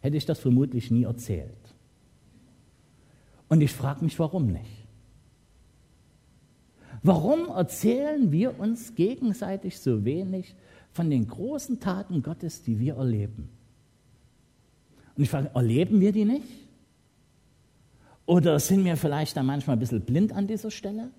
hätte 0.00 0.18
ich 0.18 0.26
das 0.26 0.38
vermutlich 0.38 0.90
nie 0.90 1.04
erzählt. 1.04 1.74
Und 3.48 3.62
ich 3.62 3.72
frage 3.72 4.04
mich, 4.04 4.18
warum 4.18 4.48
nicht. 4.48 4.79
Warum 7.02 7.48
erzählen 7.48 8.30
wir 8.30 8.58
uns 8.58 8.94
gegenseitig 8.94 9.78
so 9.78 10.04
wenig 10.04 10.54
von 10.92 11.08
den 11.08 11.26
großen 11.26 11.80
Taten 11.80 12.22
Gottes, 12.22 12.62
die 12.62 12.78
wir 12.78 12.96
erleben? 12.96 13.48
Und 15.16 15.24
ich 15.24 15.30
frage, 15.30 15.50
erleben 15.54 16.00
wir 16.00 16.12
die 16.12 16.24
nicht? 16.24 16.46
Oder 18.26 18.60
sind 18.60 18.84
wir 18.84 18.96
vielleicht 18.96 19.36
dann 19.36 19.46
manchmal 19.46 19.76
ein 19.76 19.80
bisschen 19.80 20.02
blind 20.02 20.32
an 20.32 20.46
dieser 20.46 20.70
Stelle? 20.70 21.10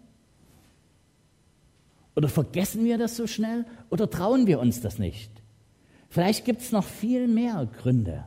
Oder 2.15 2.29
vergessen 2.29 2.83
wir 2.83 2.97
das 2.97 3.15
so 3.15 3.27
schnell? 3.27 3.65
Oder 3.89 4.09
trauen 4.09 4.47
wir 4.47 4.59
uns 4.59 4.81
das 4.81 4.99
nicht? 4.99 5.31
Vielleicht 6.09 6.45
gibt 6.45 6.61
es 6.61 6.71
noch 6.71 6.83
viel 6.83 7.27
mehr 7.27 7.65
Gründe. 7.65 8.25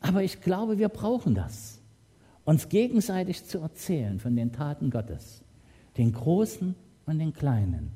Aber 0.00 0.22
ich 0.22 0.40
glaube, 0.40 0.78
wir 0.78 0.88
brauchen 0.88 1.34
das, 1.34 1.81
uns 2.44 2.68
gegenseitig 2.68 3.44
zu 3.44 3.58
erzählen 3.58 4.18
von 4.18 4.36
den 4.36 4.52
Taten 4.52 4.90
Gottes, 4.90 5.42
den 5.96 6.12
großen 6.12 6.74
und 7.06 7.18
den 7.18 7.32
kleinen, 7.32 7.90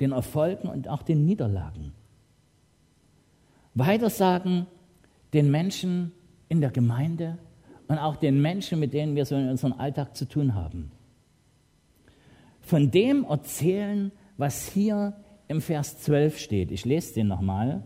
den 0.00 0.12
Erfolgen 0.12 0.68
und 0.68 0.88
auch 0.88 1.02
den 1.02 1.24
Niederlagen. 1.24 1.92
Weitersagen 3.74 4.66
den 5.32 5.50
Menschen 5.50 6.12
in 6.48 6.60
der 6.60 6.70
Gemeinde 6.70 7.38
und 7.88 7.98
auch 7.98 8.16
den 8.16 8.40
Menschen, 8.40 8.78
mit 8.78 8.94
denen 8.94 9.16
wir 9.16 9.26
so 9.26 9.34
in 9.34 9.48
unserem 9.48 9.74
Alltag 9.74 10.16
zu 10.16 10.26
tun 10.26 10.54
haben. 10.54 10.90
Von 12.60 12.90
dem 12.90 13.24
erzählen, 13.24 14.10
was 14.38 14.68
hier 14.68 15.14
im 15.48 15.60
Vers 15.60 15.98
12 16.00 16.38
steht. 16.38 16.70
Ich 16.70 16.84
lese 16.84 17.14
den 17.14 17.26
nochmal. 17.26 17.82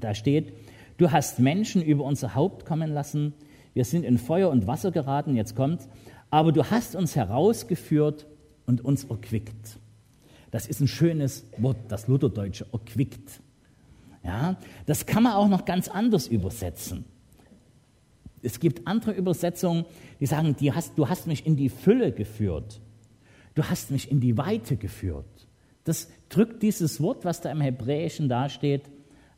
Da 0.00 0.14
steht, 0.14 0.52
du 0.96 1.12
hast 1.12 1.38
Menschen 1.38 1.82
über 1.82 2.04
unser 2.04 2.34
Haupt 2.34 2.64
kommen 2.66 2.92
lassen, 2.92 3.34
wir 3.76 3.84
sind 3.84 4.06
in 4.06 4.16
Feuer 4.16 4.48
und 4.48 4.66
Wasser 4.66 4.90
geraten, 4.90 5.36
jetzt 5.36 5.54
kommt, 5.54 5.86
aber 6.30 6.50
du 6.50 6.64
hast 6.70 6.96
uns 6.96 7.14
herausgeführt 7.14 8.26
und 8.64 8.82
uns 8.82 9.04
erquickt. 9.04 9.78
Das 10.50 10.66
ist 10.66 10.80
ein 10.80 10.88
schönes 10.88 11.44
Wort, 11.58 11.76
das 11.88 12.08
Lutherdeutsche, 12.08 12.64
erquickt. 12.72 13.42
Ja, 14.24 14.56
das 14.86 15.04
kann 15.04 15.24
man 15.24 15.34
auch 15.34 15.48
noch 15.48 15.66
ganz 15.66 15.88
anders 15.88 16.26
übersetzen. 16.26 17.04
Es 18.42 18.60
gibt 18.60 18.86
andere 18.86 19.12
Übersetzungen, 19.12 19.84
die 20.20 20.26
sagen, 20.26 20.56
die 20.58 20.72
hast, 20.72 20.96
du 20.96 21.10
hast 21.10 21.26
mich 21.26 21.44
in 21.44 21.56
die 21.56 21.68
Fülle 21.68 22.12
geführt. 22.12 22.80
Du 23.54 23.62
hast 23.62 23.90
mich 23.90 24.10
in 24.10 24.20
die 24.20 24.38
Weite 24.38 24.78
geführt. 24.78 25.26
Das 25.84 26.08
drückt 26.30 26.62
dieses 26.62 27.02
Wort, 27.02 27.26
was 27.26 27.42
da 27.42 27.50
im 27.50 27.60
Hebräischen 27.60 28.30
dasteht, 28.30 28.84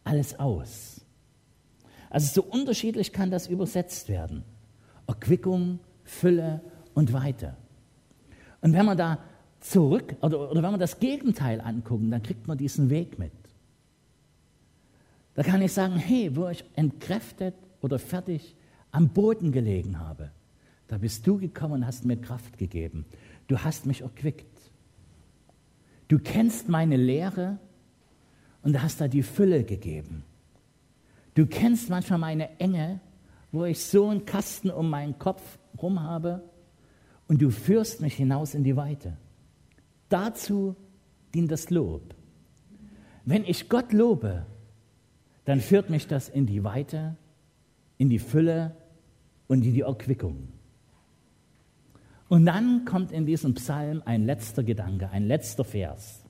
alles 0.05 0.39
aus. 0.39 0.98
Also 2.11 2.43
so 2.43 2.49
unterschiedlich 2.49 3.13
kann 3.13 3.31
das 3.31 3.47
übersetzt 3.47 4.09
werden. 4.09 4.45
Erquickung, 5.07 5.81
Fülle 6.05 6.61
und 6.95 7.13
Weite. 7.13 7.57
Und 8.61 8.73
wenn 8.73 8.87
man 8.87 8.97
da 8.97 9.19
zurück, 9.61 10.17
oder, 10.21 10.51
oder 10.51 10.63
wenn 10.63 10.73
wir 10.73 10.79
das 10.79 10.99
Gegenteil 10.99 11.61
angucken, 11.61 12.11
dann 12.11 12.23
kriegt 12.23 12.47
man 12.47 12.59
diesen 12.59 12.91
Weg 12.91 13.19
mit. 13.19 13.33
Da 15.35 15.43
kann 15.43 15.63
ich 15.63 15.73
sagen, 15.73 15.97
hey, 15.97 16.35
wo 16.35 16.49
ich 16.49 16.65
entkräftet 16.75 17.55
oder 17.81 17.99
fertig 17.99 18.57
am 18.91 19.11
Boden 19.11 19.53
gelegen 19.53 20.01
habe, 20.01 20.31
da 20.89 20.99
bist 20.99 21.27
du 21.27 21.39
gekommen 21.39 21.75
und 21.75 21.87
hast 21.87 22.05
mir 22.05 22.17
Kraft 22.17 22.59
gegeben. 22.59 23.05
Du 23.47 23.59
hast 23.59 23.87
mich 23.87 24.01
erquickt. 24.01 24.47
Du 26.09 26.19
kennst 26.19 26.69
meine 26.69 26.97
Lehre 26.97 27.59
und 28.63 28.83
hast 28.83 29.01
da 29.01 29.09
die 29.09 29.23
Fülle 29.23 29.65
gegeben. 29.65 30.25
Du 31.39 31.47
kennst 31.47 31.89
manchmal 31.89 32.19
meine 32.19 32.59
Enge, 32.59 32.99
wo 33.53 33.65
ich 33.65 33.79
so 33.79 34.09
einen 34.09 34.27
Kasten 34.27 34.73
um 34.73 34.91
meinen 34.91 35.21
Kopf 35.21 35.61
rum 35.81 36.03
habe 36.03 36.43
und 37.29 37.41
du 37.41 37.51
führst 37.51 38.01
mich 38.01 38.15
hinaus 38.15 38.55
in 38.55 38.65
die 38.65 38.75
Weite. 38.75 39.17
Dazu 40.09 40.75
dient 41.33 41.53
das 41.53 41.71
Lob. 41.71 42.17
Wenn 43.25 43.45
ich 43.45 43.69
Gott 43.69 43.93
lobe, 43.93 44.47
dann 45.45 45.61
führt 45.61 45.91
mich 45.91 46.09
das 46.09 46.29
in 46.29 46.47
die 46.47 46.65
Weite, 46.65 47.15
in 47.99 48.11
die 48.11 48.19
Fülle 48.19 48.75
und 49.47 49.65
in 49.65 49.75
die 49.75 49.83
Erquickung. 49.83 50.49
Und 52.29 52.47
dann 52.47 52.85
kommt 52.85 53.13
in 53.13 53.27
diesem 53.27 53.55
Psalm 53.55 54.03
ein 54.05 54.27
letzter 54.27 54.65
Gedanke, 54.65 55.09
ein 55.11 55.29
letzter 55.29 55.63
Vers. 55.63 56.25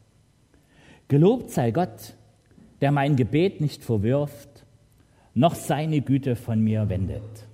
Gelobt 1.08 1.48
sei 1.50 1.70
Gott, 1.70 2.14
der 2.82 2.92
mein 2.92 3.16
Gebet 3.16 3.62
nicht 3.62 3.82
verwirft, 3.82 4.47
noch 5.34 5.54
seine 5.54 6.00
Güte 6.00 6.36
von 6.36 6.60
mir 6.60 6.88
wendet. 6.88 7.46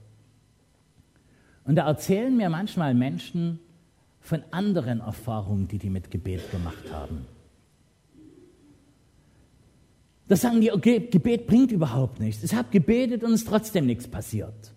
Und 1.64 1.76
da 1.76 1.86
erzählen 1.86 2.36
mir 2.36 2.50
manchmal 2.50 2.94
Menschen 2.94 3.58
von 4.20 4.42
anderen 4.50 5.00
Erfahrungen, 5.00 5.68
die 5.68 5.78
die 5.78 5.90
mit 5.90 6.10
Gebet 6.10 6.50
gemacht 6.50 6.92
haben. 6.92 7.26
Da 10.28 10.36
sagen 10.36 10.60
die, 10.60 10.72
okay, 10.72 11.00
Gebet 11.10 11.46
bringt 11.46 11.70
überhaupt 11.70 12.20
nichts. 12.20 12.42
Ich 12.42 12.54
habe 12.54 12.68
gebetet 12.70 13.22
und 13.22 13.32
es 13.32 13.42
ist 13.42 13.48
trotzdem 13.48 13.86
nichts 13.86 14.08
passiert. 14.08 14.72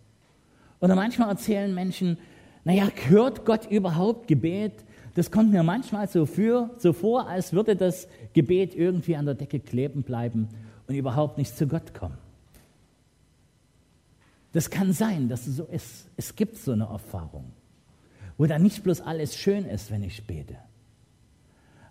Oder 0.81 0.95
manchmal 0.95 1.29
erzählen 1.29 1.73
Menschen, 1.73 2.17
naja, 2.65 2.89
hört 3.07 3.45
Gott 3.45 3.65
überhaupt 3.71 4.27
Gebet? 4.27 4.73
Das 5.15 5.31
kommt 5.31 5.51
mir 5.51 5.63
manchmal 5.63 6.07
so, 6.09 6.25
für, 6.25 6.69
so 6.77 6.91
vor, 6.91 7.27
als 7.27 7.53
würde 7.53 7.75
das 7.77 8.07
Gebet 8.33 8.75
irgendwie 8.75 9.15
an 9.15 9.25
der 9.25 9.35
Decke 9.35 9.59
kleben 9.59 10.03
bleiben 10.03 10.49
und 10.87 10.95
überhaupt 10.95 11.37
nicht 11.37 11.57
zu 11.57 11.67
Gott 11.67 11.93
kommen. 11.93 12.17
Das 14.57 14.71
kann 14.71 14.91
sein, 14.91 15.29
dass 15.29 15.45
es 15.45 15.57
so 15.57 15.65
ist. 15.65 16.09
Es 16.17 16.35
gibt 16.35 16.57
so 16.57 16.71
eine 16.71 16.85
Erfahrung, 16.85 17.51
wo 18.39 18.47
dann 18.47 18.63
nicht 18.63 18.81
bloß 18.81 19.01
alles 19.01 19.35
schön 19.35 19.65
ist, 19.65 19.91
wenn 19.91 20.01
ich 20.01 20.25
bete. 20.25 20.55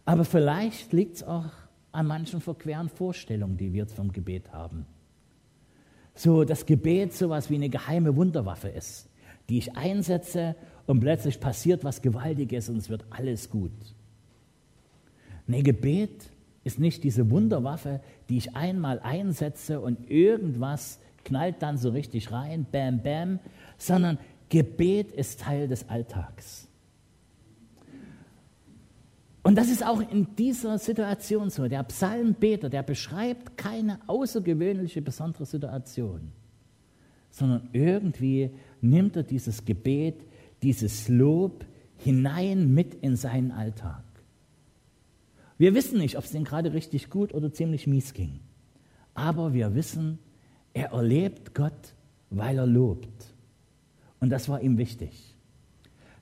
Aber 0.04 0.24
vielleicht 0.24 0.92
liegt 0.92 1.14
es 1.14 1.22
auch 1.22 1.52
an 1.92 2.08
manchen 2.08 2.40
verqueren 2.40 2.88
Vorstellungen, 2.88 3.56
die 3.56 3.72
wir 3.72 3.86
vom 3.86 4.10
Gebet 4.10 4.52
haben. 4.52 4.84
So, 6.16 6.42
das 6.42 6.66
Gebet 6.66 7.12
so 7.12 7.28
was 7.28 7.50
wie 7.50 7.54
eine 7.54 7.68
geheime 7.68 8.16
Wunderwaffe 8.16 8.66
ist, 8.66 9.08
die 9.48 9.58
ich 9.58 9.76
einsetze 9.76 10.56
und 10.86 10.98
plötzlich 10.98 11.38
passiert 11.38 11.84
was 11.84 12.02
Gewaltiges 12.02 12.68
und 12.68 12.78
es 12.78 12.90
wird 12.90 13.04
alles 13.10 13.48
gut. 13.48 13.70
Nee, 15.46 15.62
Gebet 15.62 16.30
ist 16.64 16.80
nicht 16.80 17.04
diese 17.04 17.30
Wunderwaffe, 17.30 18.00
die 18.28 18.38
ich 18.38 18.56
einmal 18.56 18.98
einsetze 18.98 19.80
und 19.80 20.10
irgendwas 20.10 20.98
knallt 21.26 21.60
dann 21.60 21.76
so 21.76 21.90
richtig 21.90 22.32
rein, 22.32 22.66
bam, 22.70 23.02
bam, 23.02 23.40
sondern 23.76 24.18
Gebet 24.48 25.12
ist 25.12 25.40
Teil 25.40 25.68
des 25.68 25.88
Alltags. 25.88 26.68
Und 29.42 29.56
das 29.56 29.68
ist 29.68 29.84
auch 29.84 30.00
in 30.00 30.34
dieser 30.36 30.78
Situation 30.78 31.50
so. 31.50 31.68
Der 31.68 31.84
Psalmbeter, 31.84 32.68
der 32.68 32.82
beschreibt 32.82 33.56
keine 33.56 34.00
außergewöhnliche, 34.08 35.02
besondere 35.02 35.46
Situation, 35.46 36.32
sondern 37.30 37.68
irgendwie 37.72 38.50
nimmt 38.80 39.14
er 39.16 39.22
dieses 39.22 39.64
Gebet, 39.64 40.16
dieses 40.62 41.08
Lob 41.08 41.64
hinein 41.98 42.72
mit 42.74 42.94
in 42.94 43.14
seinen 43.14 43.52
Alltag. 43.52 44.02
Wir 45.58 45.74
wissen 45.74 45.98
nicht, 45.98 46.16
ob 46.18 46.24
es 46.24 46.34
ihm 46.34 46.44
gerade 46.44 46.72
richtig 46.72 47.08
gut 47.08 47.32
oder 47.32 47.52
ziemlich 47.52 47.86
mies 47.86 48.14
ging. 48.14 48.40
Aber 49.14 49.54
wir 49.54 49.74
wissen, 49.74 50.18
er 50.76 50.92
erlebt 50.92 51.54
Gott, 51.54 51.94
weil 52.28 52.58
er 52.58 52.66
lobt. 52.66 53.32
Und 54.20 54.28
das 54.28 54.46
war 54.50 54.60
ihm 54.60 54.76
wichtig. 54.76 55.34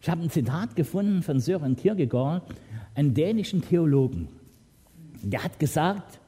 Ich 0.00 0.08
habe 0.08 0.22
ein 0.22 0.30
Zitat 0.30 0.76
gefunden 0.76 1.24
von 1.24 1.40
Sören 1.40 1.74
Kierkegaard, 1.74 2.54
einem 2.94 3.14
dänischen 3.14 3.62
Theologen. 3.62 4.28
Der 5.22 5.42
hat 5.42 5.58
gesagt, 5.58 6.20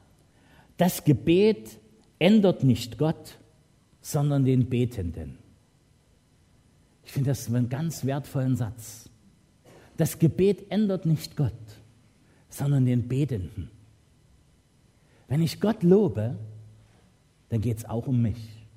das 0.75 1.05
Gebet 1.05 1.79
ändert 2.19 2.65
nicht 2.65 2.97
Gott, 2.97 3.37
sondern 4.01 4.43
den 4.43 4.67
Betenden. 4.67 5.37
Ich 7.05 7.13
finde 7.13 7.29
das 7.29 7.47
einen 7.47 7.69
ganz 7.69 8.03
wertvollen 8.03 8.57
Satz. 8.57 9.09
Das 9.95 10.19
Gebet 10.19 10.69
ändert 10.69 11.05
nicht 11.05 11.37
Gott, 11.37 11.53
sondern 12.49 12.85
den 12.85 13.07
Betenden. 13.07 13.69
Wenn 15.29 15.41
ich 15.41 15.61
Gott 15.61 15.81
lobe, 15.83 16.35
dann 17.49 17.61
geht 17.61 17.77
es 17.77 17.85
auch 17.85 18.07
um 18.07 18.21
mich. 18.21 18.67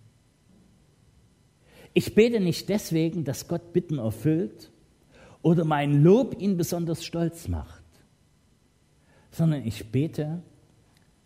Ich 1.92 2.14
bete 2.14 2.40
nicht 2.40 2.68
deswegen, 2.68 3.24
dass 3.24 3.48
Gott 3.48 3.72
Bitten 3.72 3.98
erfüllt, 3.98 4.70
oder 5.42 5.64
mein 5.64 6.02
Lob 6.02 6.40
ihn 6.40 6.56
besonders 6.56 7.04
stolz 7.04 7.48
macht, 7.48 7.82
sondern 9.30 9.64
ich 9.64 9.90
bete, 9.90 10.42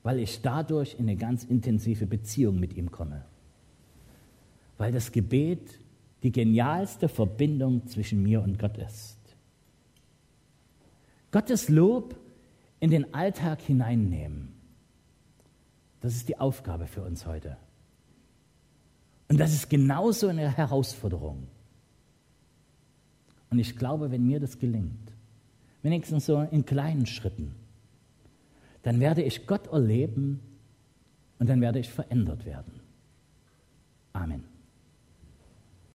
weil 0.02 0.20
ich 0.20 0.40
dadurch 0.42 0.94
in 0.94 1.08
eine 1.08 1.16
ganz 1.16 1.44
intensive 1.44 2.06
Beziehung 2.06 2.60
mit 2.60 2.76
ihm 2.76 2.90
komme. 2.90 3.24
Weil 4.78 4.92
das 4.92 5.10
Gebet 5.10 5.80
die 6.22 6.32
genialste 6.32 7.08
Verbindung 7.08 7.86
zwischen 7.86 8.22
mir 8.22 8.42
und 8.42 8.58
Gott 8.58 8.78
ist. 8.78 9.18
Gottes 11.30 11.68
Lob 11.68 12.16
in 12.80 12.90
den 12.90 13.12
Alltag 13.14 13.60
hineinnehmen. 13.62 14.53
Das 16.04 16.14
ist 16.14 16.28
die 16.28 16.38
Aufgabe 16.38 16.86
für 16.86 17.00
uns 17.00 17.24
heute. 17.24 17.56
Und 19.30 19.40
das 19.40 19.54
ist 19.54 19.70
genauso 19.70 20.28
eine 20.28 20.54
Herausforderung. 20.54 21.48
Und 23.48 23.58
ich 23.58 23.74
glaube, 23.78 24.10
wenn 24.10 24.26
mir 24.26 24.38
das 24.38 24.58
gelingt, 24.58 25.12
wenigstens 25.80 26.26
so 26.26 26.42
in 26.42 26.66
kleinen 26.66 27.06
Schritten, 27.06 27.54
dann 28.82 29.00
werde 29.00 29.22
ich 29.22 29.46
Gott 29.46 29.68
erleben 29.68 30.40
und 31.38 31.48
dann 31.48 31.62
werde 31.62 31.78
ich 31.78 31.88
verändert 31.88 32.44
werden. 32.44 32.80
Amen. 34.12 34.44